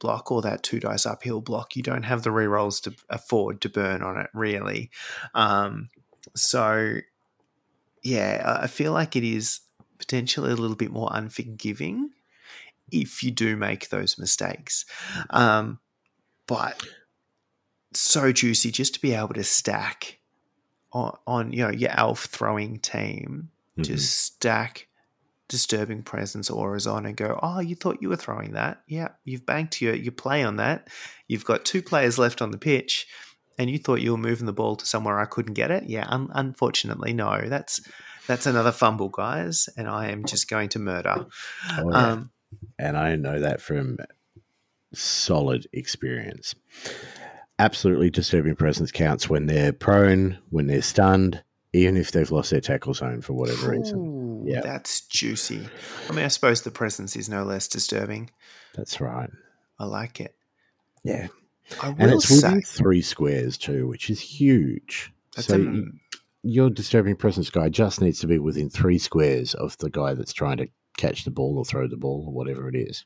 block 0.00 0.32
or 0.32 0.42
that 0.42 0.64
two 0.64 0.80
dice 0.80 1.06
uphill 1.06 1.40
block, 1.40 1.76
you 1.76 1.82
don't 1.82 2.02
have 2.02 2.22
the 2.24 2.30
rerolls 2.30 2.82
to 2.82 2.94
afford 3.08 3.60
to 3.60 3.68
burn 3.68 4.02
on 4.02 4.18
it, 4.18 4.28
really. 4.34 4.90
Um, 5.34 5.90
so, 6.34 6.96
yeah, 8.02 8.42
I- 8.44 8.64
I 8.64 8.66
feel 8.66 8.92
like 8.92 9.14
it 9.14 9.22
is 9.24 9.60
potentially 9.98 10.50
a 10.50 10.56
little 10.56 10.74
bit 10.76 10.90
more 10.90 11.08
unforgiving 11.12 12.10
if 12.90 13.22
you 13.22 13.30
do 13.30 13.56
make 13.56 13.90
those 13.90 14.18
mistakes. 14.18 14.84
Um, 15.30 15.78
but 16.48 16.82
so 17.94 18.32
juicy 18.32 18.72
just 18.72 18.94
to 18.94 19.00
be 19.00 19.14
able 19.14 19.34
to 19.34 19.44
stack 19.44 20.18
on, 20.92 21.16
on 21.26 21.52
you 21.52 21.62
know 21.62 21.70
your 21.70 21.90
elf 21.92 22.24
throwing 22.24 22.78
team 22.80 23.50
Mhm. 23.78 23.84
just 23.84 24.18
stack 24.18 24.88
disturbing 25.48 26.02
presence 26.02 26.48
auras 26.48 26.86
on 26.86 27.04
and 27.04 27.16
go, 27.16 27.38
oh, 27.42 27.60
you 27.60 27.74
thought 27.74 28.00
you 28.00 28.08
were 28.08 28.16
throwing 28.16 28.52
that. 28.52 28.82
Yeah, 28.86 29.08
you've 29.24 29.44
banked 29.44 29.82
your, 29.82 29.94
your 29.94 30.12
play 30.12 30.42
on 30.42 30.56
that. 30.56 30.88
You've 31.28 31.44
got 31.44 31.64
two 31.64 31.82
players 31.82 32.18
left 32.18 32.40
on 32.40 32.52
the 32.52 32.58
pitch 32.58 33.06
and 33.58 33.68
you 33.68 33.78
thought 33.78 34.00
you 34.00 34.12
were 34.12 34.18
moving 34.18 34.46
the 34.46 34.52
ball 34.52 34.76
to 34.76 34.86
somewhere 34.86 35.20
I 35.20 35.26
couldn't 35.26 35.54
get 35.54 35.70
it. 35.70 35.84
Yeah, 35.84 36.06
un- 36.08 36.30
unfortunately, 36.32 37.12
no. 37.12 37.42
That's 37.48 37.80
that's 38.26 38.46
another 38.46 38.72
fumble, 38.72 39.08
guys, 39.08 39.68
and 39.76 39.88
I 39.88 40.10
am 40.10 40.24
just 40.24 40.48
going 40.48 40.68
to 40.70 40.78
murder. 40.78 41.26
Oh, 41.78 41.90
yeah. 41.90 42.12
Um, 42.12 42.30
and 42.78 42.96
I 42.96 43.16
know 43.16 43.40
that 43.40 43.60
from 43.60 43.98
solid 44.94 45.66
experience. 45.72 46.54
Absolutely 47.58 48.10
disturbing 48.10 48.56
presence 48.56 48.90
counts 48.90 49.28
when 49.28 49.46
they're 49.46 49.72
prone, 49.72 50.38
when 50.50 50.66
they're 50.66 50.82
stunned, 50.82 51.42
even 51.72 51.96
if 51.96 52.12
they've 52.12 52.30
lost 52.30 52.50
their 52.50 52.60
tackle 52.60 52.94
zone 52.94 53.20
for 53.22 53.32
whatever 53.32 53.70
reason. 53.70 54.46
Yeah. 54.46 54.60
that's 54.60 55.02
juicy. 55.02 55.68
I 56.08 56.12
mean, 56.12 56.24
I 56.24 56.28
suppose 56.28 56.62
the 56.62 56.70
presence 56.70 57.16
is 57.16 57.28
no 57.28 57.44
less 57.44 57.68
disturbing. 57.68 58.30
That's 58.74 59.00
right. 59.00 59.30
I 59.78 59.84
like 59.84 60.20
it. 60.20 60.34
Yeah. 61.04 61.28
I 61.82 61.90
will 61.90 61.96
And 61.98 62.12
it's 62.12 62.28
say 62.28 62.46
within 62.48 62.62
three 62.62 63.02
squares 63.02 63.56
too, 63.56 63.86
which 63.88 64.10
is 64.10 64.20
huge. 64.20 65.12
so 65.36 65.56
a, 65.56 65.82
your 66.42 66.70
disturbing 66.70 67.16
presence 67.16 67.50
guy 67.50 67.68
just 67.68 68.00
needs 68.00 68.18
to 68.20 68.26
be 68.26 68.38
within 68.38 68.68
three 68.68 68.98
squares 68.98 69.54
of 69.54 69.78
the 69.78 69.90
guy 69.90 70.14
that's 70.14 70.32
trying 70.32 70.58
to 70.58 70.68
catch 70.96 71.24
the 71.24 71.30
ball 71.30 71.56
or 71.56 71.64
throw 71.64 71.86
the 71.86 71.96
ball 71.96 72.24
or 72.26 72.32
whatever 72.32 72.68
it 72.68 72.74
is. 72.74 73.04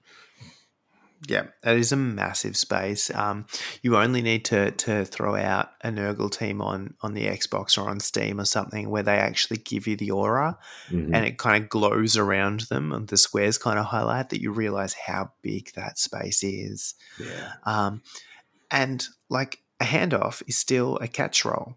Yeah, 1.27 1.47
that 1.63 1.77
is 1.77 1.93
a 1.93 1.97
massive 1.97 2.57
space. 2.57 3.11
Um, 3.15 3.47
you 3.83 3.97
only 3.97 4.21
need 4.21 4.45
to 4.47 4.71
to 4.73 5.05
throw 5.07 5.35
out 5.35 5.71
a 5.83 5.89
Nurgle 5.89 6.31
team 6.31 6.61
on 6.61 6.95
on 7.01 7.15
the 7.15 7.27
Xbox 7.27 7.79
or 7.79 7.89
on 7.89 8.01
Steam 8.01 8.39
or 8.39 8.45
something 8.45 8.91
where 8.91 9.03
they 9.03 9.17
actually 9.17 9.57
give 9.59 9.87
you 9.87 9.97
the 9.97 10.11
aura 10.11 10.59
Mhm. 10.91 11.15
and 11.15 11.25
it 11.25 11.39
kind 11.39 11.63
of 11.63 11.71
glows 11.71 12.17
around 12.19 12.61
them 12.69 12.93
and 12.93 13.09
the 13.09 13.17
squares 13.17 13.57
kind 13.57 13.79
of 13.79 13.87
highlight 13.87 14.29
that 14.29 14.43
you 14.43 14.53
realize 14.53 14.93
how 15.07 15.33
big 15.43 15.73
that 15.75 15.99
space 15.99 16.43
is. 16.45 16.95
yeah. 17.19 17.55
Um, 17.65 18.03
and 18.71 19.07
like 19.31 19.63
a 19.81 19.85
handoff 19.85 20.43
is 20.47 20.57
still 20.57 20.97
a 20.99 21.09
catch 21.09 21.45
roll. 21.45 21.77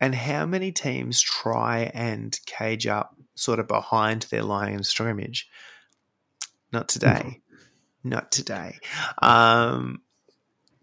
And 0.00 0.14
how 0.14 0.46
many 0.46 0.72
teams 0.72 1.20
try 1.20 1.90
and 1.94 2.38
cage 2.44 2.86
up 2.86 3.16
sort 3.34 3.60
of 3.60 3.68
behind 3.68 4.22
their 4.30 4.42
line 4.42 4.74
of 4.78 4.86
scrimmage? 4.86 5.48
Not 6.72 6.88
today. 6.88 7.41
Not 8.04 8.32
today. 8.32 8.78
Um, 9.20 10.02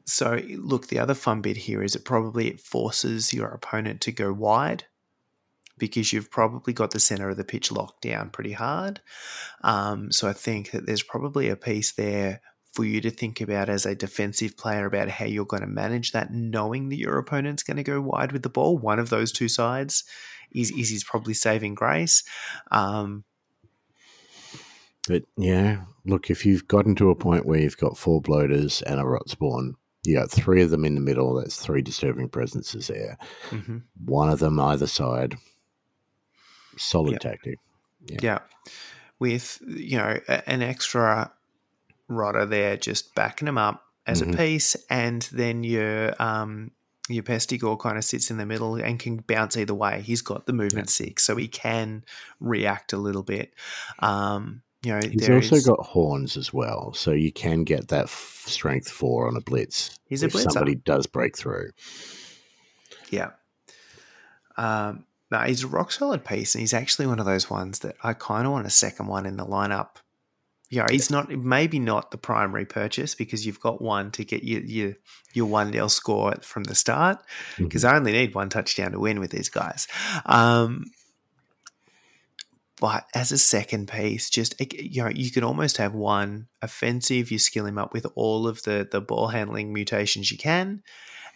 so 0.05 0.41
look, 0.57 0.87
the 0.87 0.99
other 0.99 1.13
fun 1.13 1.41
bit 1.41 1.57
here 1.57 1.83
is 1.83 1.95
it 1.95 2.05
probably 2.05 2.47
it 2.47 2.59
forces 2.59 3.33
your 3.33 3.49
opponent 3.49 4.01
to 4.01 4.11
go 4.11 4.33
wide 4.33 4.85
because 5.77 6.11
you've 6.11 6.31
probably 6.31 6.73
got 6.73 6.91
the 6.91 6.99
center 6.99 7.29
of 7.29 7.37
the 7.37 7.43
pitch 7.43 7.71
locked 7.71 8.01
down 8.01 8.29
pretty 8.29 8.51
hard. 8.51 9.01
Um, 9.61 10.11
so 10.11 10.27
I 10.27 10.33
think 10.33 10.71
that 10.71 10.85
there's 10.85 11.03
probably 11.03 11.49
a 11.49 11.55
piece 11.55 11.91
there 11.93 12.41
for 12.73 12.85
you 12.85 13.01
to 13.01 13.09
think 13.09 13.41
about 13.41 13.69
as 13.69 13.85
a 13.85 13.95
defensive 13.95 14.55
player 14.55 14.85
about 14.85 15.09
how 15.09 15.25
you're 15.25 15.45
going 15.45 15.61
to 15.61 15.67
manage 15.67 16.11
that, 16.11 16.31
knowing 16.31 16.89
that 16.89 16.97
your 16.97 17.17
opponent's 17.17 17.63
going 17.63 17.77
to 17.77 17.83
go 17.83 17.99
wide 17.99 18.31
with 18.31 18.43
the 18.43 18.49
ball. 18.49 18.77
One 18.77 18.99
of 18.99 19.09
those 19.09 19.31
two 19.31 19.47
sides 19.47 20.03
is 20.51 20.71
is, 20.71 20.91
is 20.91 21.03
probably 21.03 21.33
saving 21.33 21.75
grace. 21.75 22.23
Um, 22.71 23.23
But 25.07 25.23
yeah, 25.37 25.83
look, 26.05 26.29
if 26.29 26.45
you've 26.45 26.67
gotten 26.67 26.95
to 26.95 27.09
a 27.09 27.15
point 27.15 27.45
where 27.45 27.59
you've 27.59 27.77
got 27.77 27.97
four 27.97 28.21
bloaters 28.21 28.81
and 28.83 28.99
a 28.99 29.05
rot 29.05 29.29
spawn, 29.29 29.75
you 30.05 30.15
got 30.15 30.29
three 30.31 30.61
of 30.61 30.69
them 30.69 30.85
in 30.85 30.95
the 30.95 31.01
middle, 31.01 31.33
that's 31.35 31.57
three 31.57 31.81
disturbing 31.81 32.29
presences 32.29 32.87
there. 32.87 33.17
mhm. 33.49 33.83
One 34.05 34.29
of 34.29 34.39
them 34.39 34.59
either 34.59 34.87
side. 34.87 35.35
solid 36.77 37.11
Yep. 37.13 37.21
tactic. 37.21 37.59
Yeah. 38.05 38.17
Yeah. 38.21 38.39
With, 39.19 39.59
you 39.67 39.97
know, 39.97 40.17
a- 40.29 40.49
an 40.49 40.61
extra 40.61 41.33
rotter 42.07 42.45
there 42.45 42.77
just 42.77 43.13
backing 43.15 43.47
them 43.47 43.57
up 43.57 43.83
as 44.07 44.21
Mhm. 44.21 44.33
a 44.33 44.37
piece, 44.37 44.75
and 44.89 45.23
then 45.33 45.63
your 45.63 46.15
um 46.21 46.71
your 47.09 47.23
pestigor 47.23 47.77
kind 47.77 47.97
of 47.97 48.05
sits 48.05 48.29
in 48.31 48.37
the 48.37 48.45
middle 48.45 48.75
and 48.75 48.99
can 48.99 49.17
bounce 49.17 49.57
either 49.57 49.73
way. 49.73 50.01
He's 50.01 50.21
got 50.21 50.45
the 50.45 50.53
movement 50.53 50.89
six, 50.91 51.23
so 51.23 51.35
he 51.35 51.47
can 51.47 52.03
react 52.39 52.93
a 52.93 52.97
little 52.97 53.23
bit. 53.23 53.53
Um, 53.97 54.61
you 54.83 54.93
know, 54.93 55.01
He's 55.01 55.29
also 55.29 55.55
is- 55.55 55.67
got 55.67 55.79
horns 55.79 56.37
as 56.37 56.53
well, 56.53 56.93
so 56.93 57.11
you 57.11 57.31
can 57.31 57.63
get 57.63 57.89
that 57.89 58.05
f- 58.05 58.43
strength 58.45 58.89
four 58.89 59.27
on 59.27 59.35
a 59.35 59.41
blitz. 59.41 59.97
He's 60.05 60.23
a 60.23 60.27
if 60.27 60.33
blitzer. 60.33 60.51
somebody 60.51 60.75
does 60.75 61.05
break 61.05 61.37
through. 61.37 61.71
Yeah. 63.09 63.31
Um, 64.57 65.05
no, 65.31 65.39
he's 65.41 65.63
a 65.63 65.67
rock 65.67 65.91
solid 65.91 66.25
piece, 66.25 66.55
and 66.55 66.61
he's 66.61 66.73
actually 66.73 67.07
one 67.07 67.19
of 67.19 67.25
those 67.25 67.49
ones 67.49 67.79
that 67.79 67.95
I 68.03 68.13
kind 68.13 68.45
of 68.45 68.51
want 68.53 68.67
a 68.67 68.71
second 68.71 69.07
one 69.07 69.25
in 69.25 69.37
the 69.37 69.45
lineup. 69.45 69.97
You 70.69 70.79
know, 70.79 70.85
he's 70.89 71.09
not 71.09 71.29
maybe 71.31 71.79
not 71.79 72.11
the 72.11 72.17
primary 72.17 72.65
purchase 72.65 73.15
because 73.15 73.43
you've 73.45 73.59
got 73.59 73.81
one 73.81 74.11
to 74.11 74.23
get 74.23 74.43
your 74.43 74.61
your, 74.61 74.93
your 75.33 75.45
one 75.47 75.71
nil 75.71 75.89
score 75.89 76.35
from 76.41 76.63
the 76.63 76.75
start. 76.75 77.19
Because 77.57 77.83
I 77.83 77.95
only 77.95 78.11
need 78.11 78.35
one 78.35 78.49
touchdown 78.49 78.91
to 78.91 78.99
win 78.99 79.19
with 79.19 79.31
these 79.31 79.49
guys. 79.49 79.87
Um, 80.25 80.85
but 82.79 83.05
as 83.13 83.31
a 83.31 83.37
second 83.37 83.89
piece, 83.89 84.29
just 84.29 84.55
you 84.73 85.03
know, 85.03 85.09
you 85.09 85.31
can 85.31 85.43
almost 85.43 85.77
have 85.77 85.93
one 85.93 86.47
offensive. 86.61 87.29
You 87.29 87.37
skill 87.37 87.65
him 87.65 87.77
up 87.77 87.93
with 87.93 88.05
all 88.15 88.47
of 88.47 88.63
the 88.63 88.87
the 88.89 89.01
ball 89.01 89.27
handling 89.27 89.73
mutations 89.73 90.31
you 90.31 90.37
can, 90.37 90.81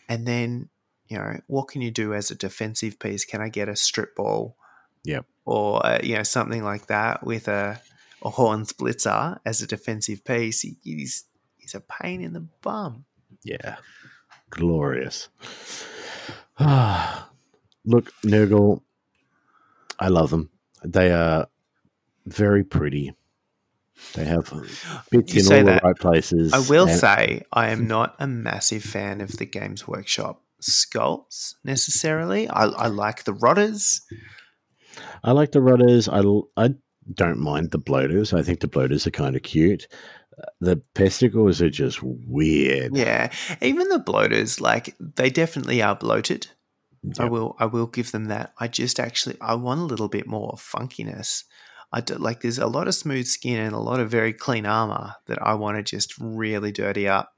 and 0.08 0.26
then 0.26 0.70
you 1.08 1.18
know 1.18 1.39
what 1.48 1.68
can 1.68 1.82
you 1.82 1.91
do 1.91 2.14
as 2.14 2.32
a 2.32 2.36
defensive 2.36 2.98
piece? 2.98 3.26
Can 3.26 3.41
I 3.41 3.50
get 3.50 3.68
a 3.68 3.76
strip 3.76 4.16
ball? 4.16 4.56
Yep. 5.04 5.26
Or 5.46 5.86
uh, 5.86 6.00
you 6.02 6.16
know 6.16 6.24
something 6.24 6.64
like 6.64 6.88
that 6.88 7.26
with 7.26 7.50
a 7.50 7.82
a 8.22 8.30
horns 8.30 8.72
blitzer 8.72 9.38
as 9.46 9.62
a 9.62 9.68
defensive 9.68 10.24
piece. 10.24 10.62
He, 10.62 10.78
he's 10.82 11.26
he's 11.58 11.76
a 11.76 11.82
pain 11.82 12.22
in 12.22 12.32
the 12.32 12.48
bum. 12.62 13.06
Yeah. 13.44 13.78
Glorious. 14.50 15.28
Look, 16.60 18.14
Nurgle, 18.24 18.82
I 20.00 20.08
love 20.08 20.30
them. 20.30 20.50
They 20.84 21.12
are 21.12 21.48
very 22.26 22.64
pretty. 22.64 23.14
They 24.16 24.26
have 24.26 24.52
bits 25.12 25.34
You 25.34 25.42
in 25.42 25.46
all 25.60 25.66
that. 25.66 25.82
the 25.82 25.88
right 25.88 25.96
places. 25.98 26.52
I 26.54 26.60
will 26.60 26.88
and- 26.88 27.00
say 27.00 27.44
I 27.54 27.70
am 27.70 27.88
not 27.88 28.16
a 28.20 28.28
massive 28.28 28.84
fan 28.84 29.22
of 29.22 29.38
the 29.38 29.46
Games 29.46 29.88
Workshop 29.88 30.42
sculpts 30.62 31.56
necessarily. 31.64 32.48
I, 32.50 32.66
I 32.66 32.88
like 32.88 33.24
the 33.26 33.34
rotters. 33.34 34.02
I 35.24 35.32
like 35.32 35.52
the 35.52 35.62
rotters. 35.62 36.08
I 36.10 36.22
don't 37.14 37.40
mind 37.40 37.72
the 37.72 37.78
bloaters. 37.78 38.34
I 38.34 38.42
think 38.44 38.60
the 38.62 38.68
bloaters 38.68 39.06
are 39.08 39.12
kind 39.12 39.36
of 39.36 39.44
cute. 39.44 39.88
The 40.60 40.82
pesticles 40.96 41.62
are 41.62 41.70
just 41.70 42.02
weird. 42.02 42.96
Yeah, 42.96 43.32
even 43.62 43.90
the 43.90 44.00
bloaters, 44.00 44.60
like 44.60 44.96
they 45.00 45.30
definitely 45.30 45.82
are 45.82 45.96
bloated. 45.96 46.48
I 47.20 47.26
will 47.26 47.56
I 47.60 47.66
will 47.66 47.88
give 47.88 48.12
them 48.12 48.26
that. 48.26 48.54
I 48.60 48.68
just 48.68 48.99
actually 48.99 49.38
I 49.41 49.56
want 49.56 49.82
a 49.82 49.86
little 49.86 50.10
bit 50.10 50.28
more 50.28 50.54
funkiness. 50.58 51.43
I 51.91 52.01
do, 52.01 52.16
like 52.16 52.41
there's 52.41 52.58
a 52.58 52.68
lot 52.68 52.88
of 52.88 52.95
smooth 52.95 53.28
skin 53.28 53.60
and 53.60 53.76
a 53.76 53.80
lot 53.80 53.99
of 53.99 54.10
very 54.10 54.34
clean 54.34 54.66
armor 54.66 55.14
that 55.28 55.39
I 55.41 55.54
want 55.54 55.78
to 55.78 55.84
just 55.84 56.16
really 56.20 56.72
dirty 56.72 57.08
up. 57.08 57.34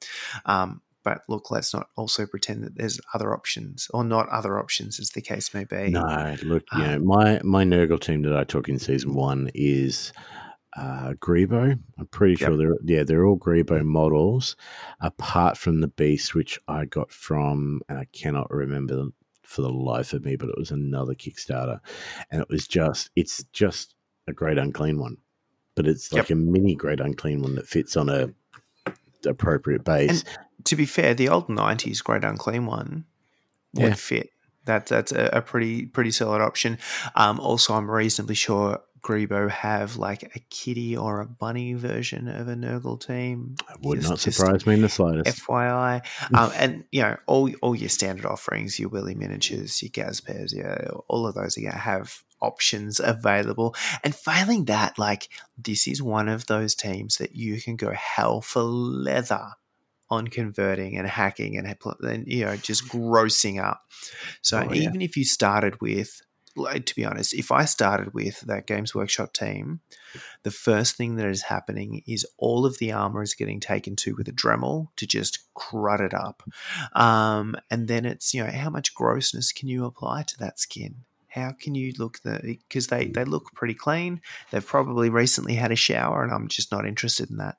Um, 0.45 0.81
but 1.03 1.21
look, 1.27 1.51
let's 1.51 1.73
not 1.73 1.87
also 1.97 2.25
pretend 2.25 2.63
that 2.63 2.75
there's 2.77 2.99
other 3.13 3.33
options 3.33 3.87
or 3.93 4.03
not 4.03 4.27
other 4.29 4.57
options, 4.57 4.99
as 4.99 5.09
the 5.11 5.21
case 5.21 5.53
may 5.53 5.65
be. 5.65 5.89
No, 5.89 6.35
look, 6.43 6.63
you 6.73 6.83
Um, 6.83 6.91
know, 6.91 6.99
my 6.99 7.41
my 7.43 7.63
Nurgle 7.63 7.99
team 7.99 8.21
that 8.23 8.35
I 8.35 8.43
took 8.43 8.69
in 8.69 8.79
season 8.79 9.13
one 9.13 9.51
is 9.53 10.13
uh, 10.77 11.13
Greebo. 11.19 11.77
I'm 11.99 12.07
pretty 12.07 12.35
sure 12.35 12.57
they're 12.57 12.75
yeah 12.83 13.03
they're 13.03 13.25
all 13.25 13.37
Greebo 13.37 13.83
models, 13.85 14.55
apart 14.99 15.57
from 15.57 15.81
the 15.81 15.87
beast 15.89 16.33
which 16.33 16.59
I 16.67 16.85
got 16.85 17.11
from 17.11 17.81
and 17.89 17.99
I 17.99 18.05
cannot 18.13 18.49
remember 18.51 19.07
for 19.45 19.61
the 19.61 19.69
life 19.71 20.13
of 20.13 20.25
me, 20.25 20.35
but 20.35 20.49
it 20.49 20.57
was 20.57 20.71
another 20.71 21.13
Kickstarter, 21.13 21.79
and 22.31 22.41
it 22.41 22.49
was 22.49 22.67
just 22.67 23.09
it's 23.15 23.43
just 23.53 23.95
a 24.27 24.33
great 24.33 24.57
unclean 24.57 24.99
one, 24.99 25.17
but 25.75 25.87
it's 25.87 26.11
like 26.11 26.29
a 26.29 26.35
mini 26.35 26.75
great 26.75 26.99
unclean 26.99 27.41
one 27.41 27.55
that 27.55 27.67
fits 27.67 27.95
on 27.95 28.09
a 28.09 28.29
appropriate 29.25 29.83
base. 29.83 30.23
to 30.63 30.75
be 30.75 30.85
fair, 30.85 31.13
the 31.13 31.29
old 31.29 31.47
'90s 31.47 32.03
Great 32.03 32.23
Unclean 32.23 32.65
one 32.65 33.05
would 33.73 33.89
Yeah. 33.89 33.93
fit. 33.95 34.29
That 34.65 34.87
that's 34.87 35.11
a, 35.11 35.29
a 35.33 35.41
pretty 35.41 35.85
pretty 35.85 36.11
solid 36.11 36.41
option. 36.41 36.79
Um, 37.15 37.39
also, 37.39 37.73
I'm 37.75 37.89
reasonably 37.89 38.35
sure 38.35 38.81
Greebo 39.05 39.49
have 39.51 39.97
like 39.97 40.23
a 40.35 40.39
kitty 40.49 40.97
or 40.97 41.21
a 41.21 41.25
bunny 41.27 41.73
version 41.75 42.27
of 42.27 42.47
a 42.47 42.55
Nurgle 42.55 42.99
team. 42.99 43.55
It 43.69 43.77
would 43.81 43.99
Just- 44.01 44.09
not 44.09 44.19
surprise 44.19 44.65
me 44.65 44.73
in 44.73 44.81
the 44.81 44.89
slightest. 44.89 45.41
FYI, 45.43 46.01
um, 46.33 46.51
and 46.55 46.83
you 46.91 47.03
know 47.03 47.17
all 47.27 47.51
all 47.61 47.75
your 47.75 47.89
standard 47.89 48.25
offerings, 48.25 48.79
your 48.79 48.89
Willy 48.89 49.13
miniatures, 49.13 49.81
your 49.83 49.91
Gaspez, 49.91 50.53
yeah, 50.55 50.87
all 51.07 51.27
of 51.27 51.35
those 51.35 51.55
are 51.57 51.61
to 51.61 51.69
have 51.69 52.23
options 52.41 52.99
available. 52.99 53.75
And 54.03 54.15
failing 54.15 54.65
that, 54.65 54.97
like 54.97 55.29
this 55.57 55.87
is 55.87 56.01
one 56.01 56.27
of 56.27 56.47
those 56.47 56.73
teams 56.73 57.17
that 57.17 57.35
you 57.35 57.61
can 57.61 57.75
go 57.75 57.91
hell 57.91 58.41
for 58.41 58.63
leather 58.63 59.51
on 60.09 60.27
converting 60.27 60.97
and 60.97 61.07
hacking 61.07 61.57
and, 61.57 61.75
and 62.01 62.27
you 62.27 62.45
know 62.45 62.55
just 62.55 62.87
grossing 62.87 63.63
up. 63.63 63.81
So 64.41 64.59
Oh, 64.67 64.73
yeah. 64.73 64.81
even 64.89 65.01
if 65.01 65.15
you 65.17 65.25
started 65.25 65.79
with 65.81 66.21
to 66.55 66.95
be 66.95 67.05
honest, 67.05 67.33
if 67.33 67.51
I 67.51 67.65
started 67.65 68.13
with 68.13 68.41
that 68.41 68.67
Games 68.67 68.95
Workshop 68.95 69.33
team, 69.33 69.81
the 70.43 70.51
first 70.51 70.95
thing 70.95 71.15
that 71.15 71.27
is 71.27 71.43
happening 71.43 72.01
is 72.07 72.25
all 72.37 72.65
of 72.65 72.77
the 72.77 72.91
armor 72.91 73.21
is 73.21 73.33
getting 73.33 73.59
taken 73.59 73.95
to 73.97 74.15
with 74.15 74.27
a 74.27 74.31
Dremel 74.31 74.87
to 74.95 75.05
just 75.05 75.39
crud 75.55 75.99
it 75.99 76.13
up. 76.13 76.43
Um, 76.93 77.55
and 77.69 77.87
then 77.87 78.05
it's, 78.05 78.33
you 78.33 78.43
know, 78.43 78.51
how 78.51 78.69
much 78.69 78.95
grossness 78.95 79.51
can 79.51 79.67
you 79.67 79.85
apply 79.85 80.23
to 80.23 80.37
that 80.39 80.59
skin? 80.59 81.03
How 81.27 81.51
can 81.51 81.75
you 81.75 81.93
look 81.99 82.21
the 82.21 82.39
because 82.43 82.87
they 82.87 83.07
they 83.07 83.25
look 83.25 83.51
pretty 83.53 83.73
clean. 83.73 84.21
They've 84.51 84.65
probably 84.65 85.09
recently 85.09 85.55
had 85.55 85.73
a 85.73 85.75
shower, 85.75 86.23
and 86.23 86.31
I'm 86.31 86.47
just 86.47 86.71
not 86.71 86.87
interested 86.87 87.29
in 87.29 87.37
that. 87.37 87.57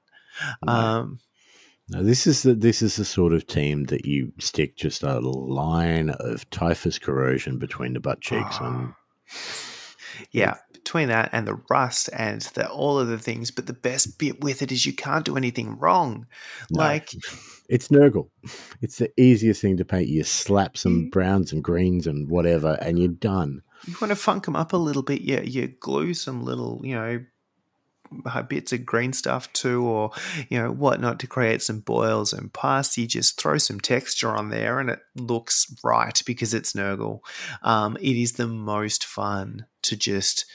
Um, 0.66 1.20
No, 1.89 2.03
this 2.03 2.26
is 2.26 2.43
the 2.43 2.55
this 2.55 2.82
is 2.82 2.97
the 2.97 3.05
sort 3.05 3.32
of 3.32 3.47
team 3.47 3.84
that 3.84 4.07
you 4.07 4.32
stick 4.39 4.76
just 4.76 5.03
a 5.05 5.20
line 5.20 6.11
of 6.11 6.49
typhus 6.51 6.99
corrosion 6.99 7.59
between 7.59 7.93
the 7.93 8.01
butt 8.01 8.20
cheeks 8.20 8.59
and 8.61 8.93
yeah, 10.32 10.55
between 10.72 11.09
that 11.09 11.30
and 11.32 11.47
the 11.47 11.61
rust 11.70 12.09
and 12.12 12.41
the 12.55 12.68
all 12.68 12.99
of 12.99 13.09
the 13.09 13.18
things, 13.18 13.51
but 13.51 13.66
the 13.66 13.72
best 13.72 14.18
bit 14.18 14.41
with 14.41 14.62
it 14.62 14.72
is 14.72 14.87
you 14.87 14.95
can't 14.95 15.24
do 15.24 15.37
anything 15.37 15.78
wrong. 15.78 16.26
No. 16.70 16.80
Like 16.82 17.12
it's 17.68 17.89
Nurgle. 17.89 18.30
It's 18.80 18.99
the 18.99 19.12
easiest 19.20 19.61
thing 19.61 19.76
to 19.76 19.84
paint. 19.84 20.09
You 20.09 20.24
slap 20.24 20.76
some 20.76 21.07
Mm. 21.07 21.11
browns 21.12 21.53
and 21.53 21.62
greens 21.62 22.07
and 22.07 22.28
whatever, 22.28 22.78
and 22.80 22.99
you're 22.99 23.09
done. 23.09 23.62
you 23.87 23.95
want 24.01 24.11
to 24.11 24.16
funk 24.16 24.45
them 24.47 24.57
up 24.57 24.72
a 24.72 24.76
little 24.76 25.03
bit. 25.03 25.20
You 25.20 25.41
you 25.45 25.68
glue 25.68 26.14
some 26.14 26.43
little 26.43 26.80
you 26.84 26.95
know 26.95 27.24
bits 28.48 28.72
of 28.72 28.86
green 28.86 29.12
stuff 29.12 29.52
too, 29.52 29.84
or 29.84 30.11
you 30.48 30.59
know 30.59 30.70
whatnot 30.70 31.18
to 31.20 31.26
create 31.26 31.62
some 31.62 31.80
boils 31.80 32.32
and 32.32 32.52
pus. 32.52 32.96
You 32.98 33.07
just 33.07 33.40
throw 33.40 33.59
some 33.59 33.80
texture 33.80 34.34
on 34.34 34.50
there, 34.50 34.78
and 34.78 34.90
it 34.90 35.00
looks 35.14 35.74
right 35.84 36.20
because 36.26 36.54
it's 36.54 36.72
Nurgle. 36.72 37.20
Um, 37.62 37.96
it 38.00 38.16
is 38.16 38.32
the 38.32 38.48
most 38.48 39.04
fun 39.04 39.66
to 39.82 39.96
just 39.96 40.46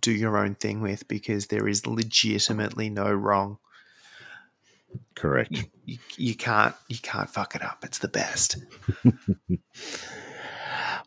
do 0.00 0.12
your 0.12 0.36
own 0.36 0.54
thing 0.54 0.80
with 0.82 1.08
because 1.08 1.46
there 1.46 1.68
is 1.68 1.86
legitimately 1.86 2.90
no 2.90 3.12
wrong. 3.12 3.58
Correct. 5.14 5.50
You, 5.50 5.64
you, 5.84 5.98
you 6.16 6.34
can't 6.34 6.74
you 6.88 6.98
can't 6.98 7.30
fuck 7.30 7.54
it 7.54 7.62
up. 7.62 7.84
It's 7.84 7.98
the 7.98 8.08
best. 8.08 8.56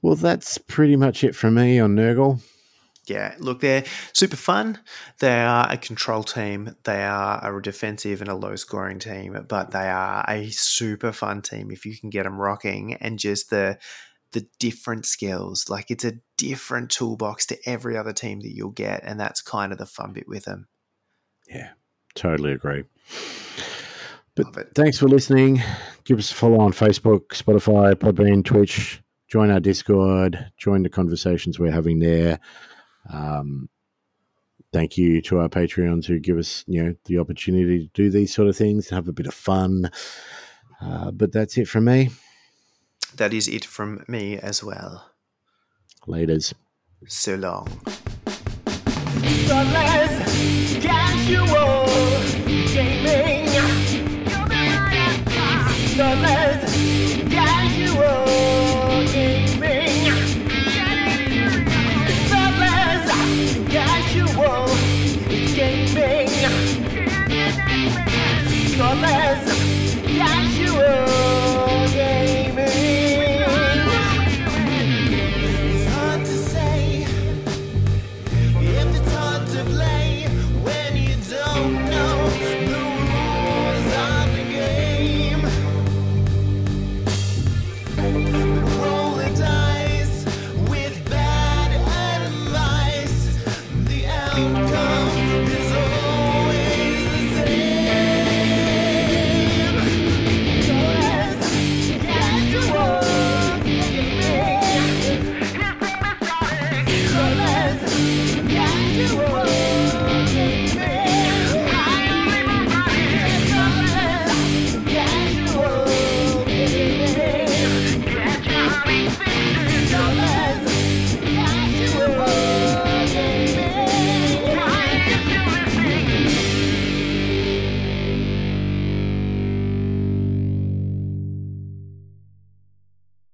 Well, 0.02 0.16
that's 0.16 0.58
pretty 0.58 0.96
much 0.96 1.24
it 1.24 1.36
for 1.36 1.52
me 1.52 1.80
on 1.80 1.96
Nurgle. 1.96 2.42
Yeah, 3.12 3.36
look, 3.40 3.60
they're 3.60 3.84
super 4.14 4.38
fun. 4.38 4.80
They 5.20 5.42
are 5.42 5.70
a 5.70 5.78
control 5.78 6.24
team. 6.24 6.76
They 6.86 7.04
are 7.04 7.58
a 7.58 7.62
defensive 7.62 8.22
and 8.22 8.30
a 8.30 8.36
low 8.36 8.56
scoring 8.56 9.00
team, 9.00 9.46
but 9.50 9.72
they 9.72 9.90
are 9.90 10.24
a 10.28 10.50
super 10.50 11.12
fun 11.12 11.42
team 11.42 11.72
if 11.72 11.86
you 11.86 11.98
can 11.98 12.10
get 12.10 12.24
them 12.24 12.40
rocking 12.40 12.94
and 12.94 13.20
just 13.20 13.50
the 13.50 13.78
the 14.32 14.48
different 14.60 15.06
skills. 15.06 15.70
Like 15.70 15.92
it's 15.92 16.06
a 16.06 16.14
different 16.38 16.90
toolbox 16.90 17.46
to 17.48 17.58
every 17.66 17.98
other 17.98 18.14
team 18.14 18.40
that 18.42 18.56
you'll 18.56 18.70
get, 18.70 19.02
and 19.04 19.20
that's 19.20 19.42
kind 19.42 19.74
of 19.74 19.78
the 19.78 19.86
fun 19.86 20.14
bit 20.14 20.28
with 20.28 20.46
them. 20.46 20.68
Yeah, 21.50 21.72
totally 22.16 22.54
agree. 22.54 22.86
But 24.36 24.74
thanks 24.74 24.98
for 24.98 25.10
listening. 25.10 25.62
Give 26.06 26.18
us 26.18 26.32
a 26.32 26.34
follow 26.34 26.62
on 26.62 26.72
Facebook, 26.72 27.28
Spotify, 27.28 27.94
Podbean, 27.94 28.46
Twitch. 28.46 29.02
Join 29.28 29.52
our 29.52 29.60
Discord. 29.60 30.52
Join 30.58 30.84
the 30.84 30.90
conversations 30.90 31.60
we're 31.60 31.72
having 31.72 32.00
there. 32.00 32.40
Um, 33.12 33.70
thank 34.74 34.98
you 34.98 35.22
to 35.24 35.40
our 35.40 35.50
Patreons 35.50 36.06
who 36.06 36.20
give 36.20 36.38
us, 36.38 36.64
you 36.68 36.84
know, 36.84 36.96
the 37.06 37.20
opportunity 37.20 37.88
to 37.88 37.92
do 37.94 38.10
these 38.10 38.34
sort 38.34 38.48
of 38.48 38.56
things 38.56 38.88
and 38.88 38.96
have 38.96 39.08
a 39.08 39.14
bit 39.14 39.28
of 39.28 39.34
fun. 39.34 39.92
Uh, 40.82 41.12
but 41.12 41.32
that's 41.32 41.58
it 41.58 41.68
from 41.68 41.86
me. 41.86 42.10
That 43.16 43.34
is 43.34 43.48
it 43.48 43.66
from 43.66 44.04
me 44.08 44.38
as 44.38 44.64
well. 44.64 45.12
Laters. 46.08 46.54
So 47.08 47.36
long. 47.36 47.68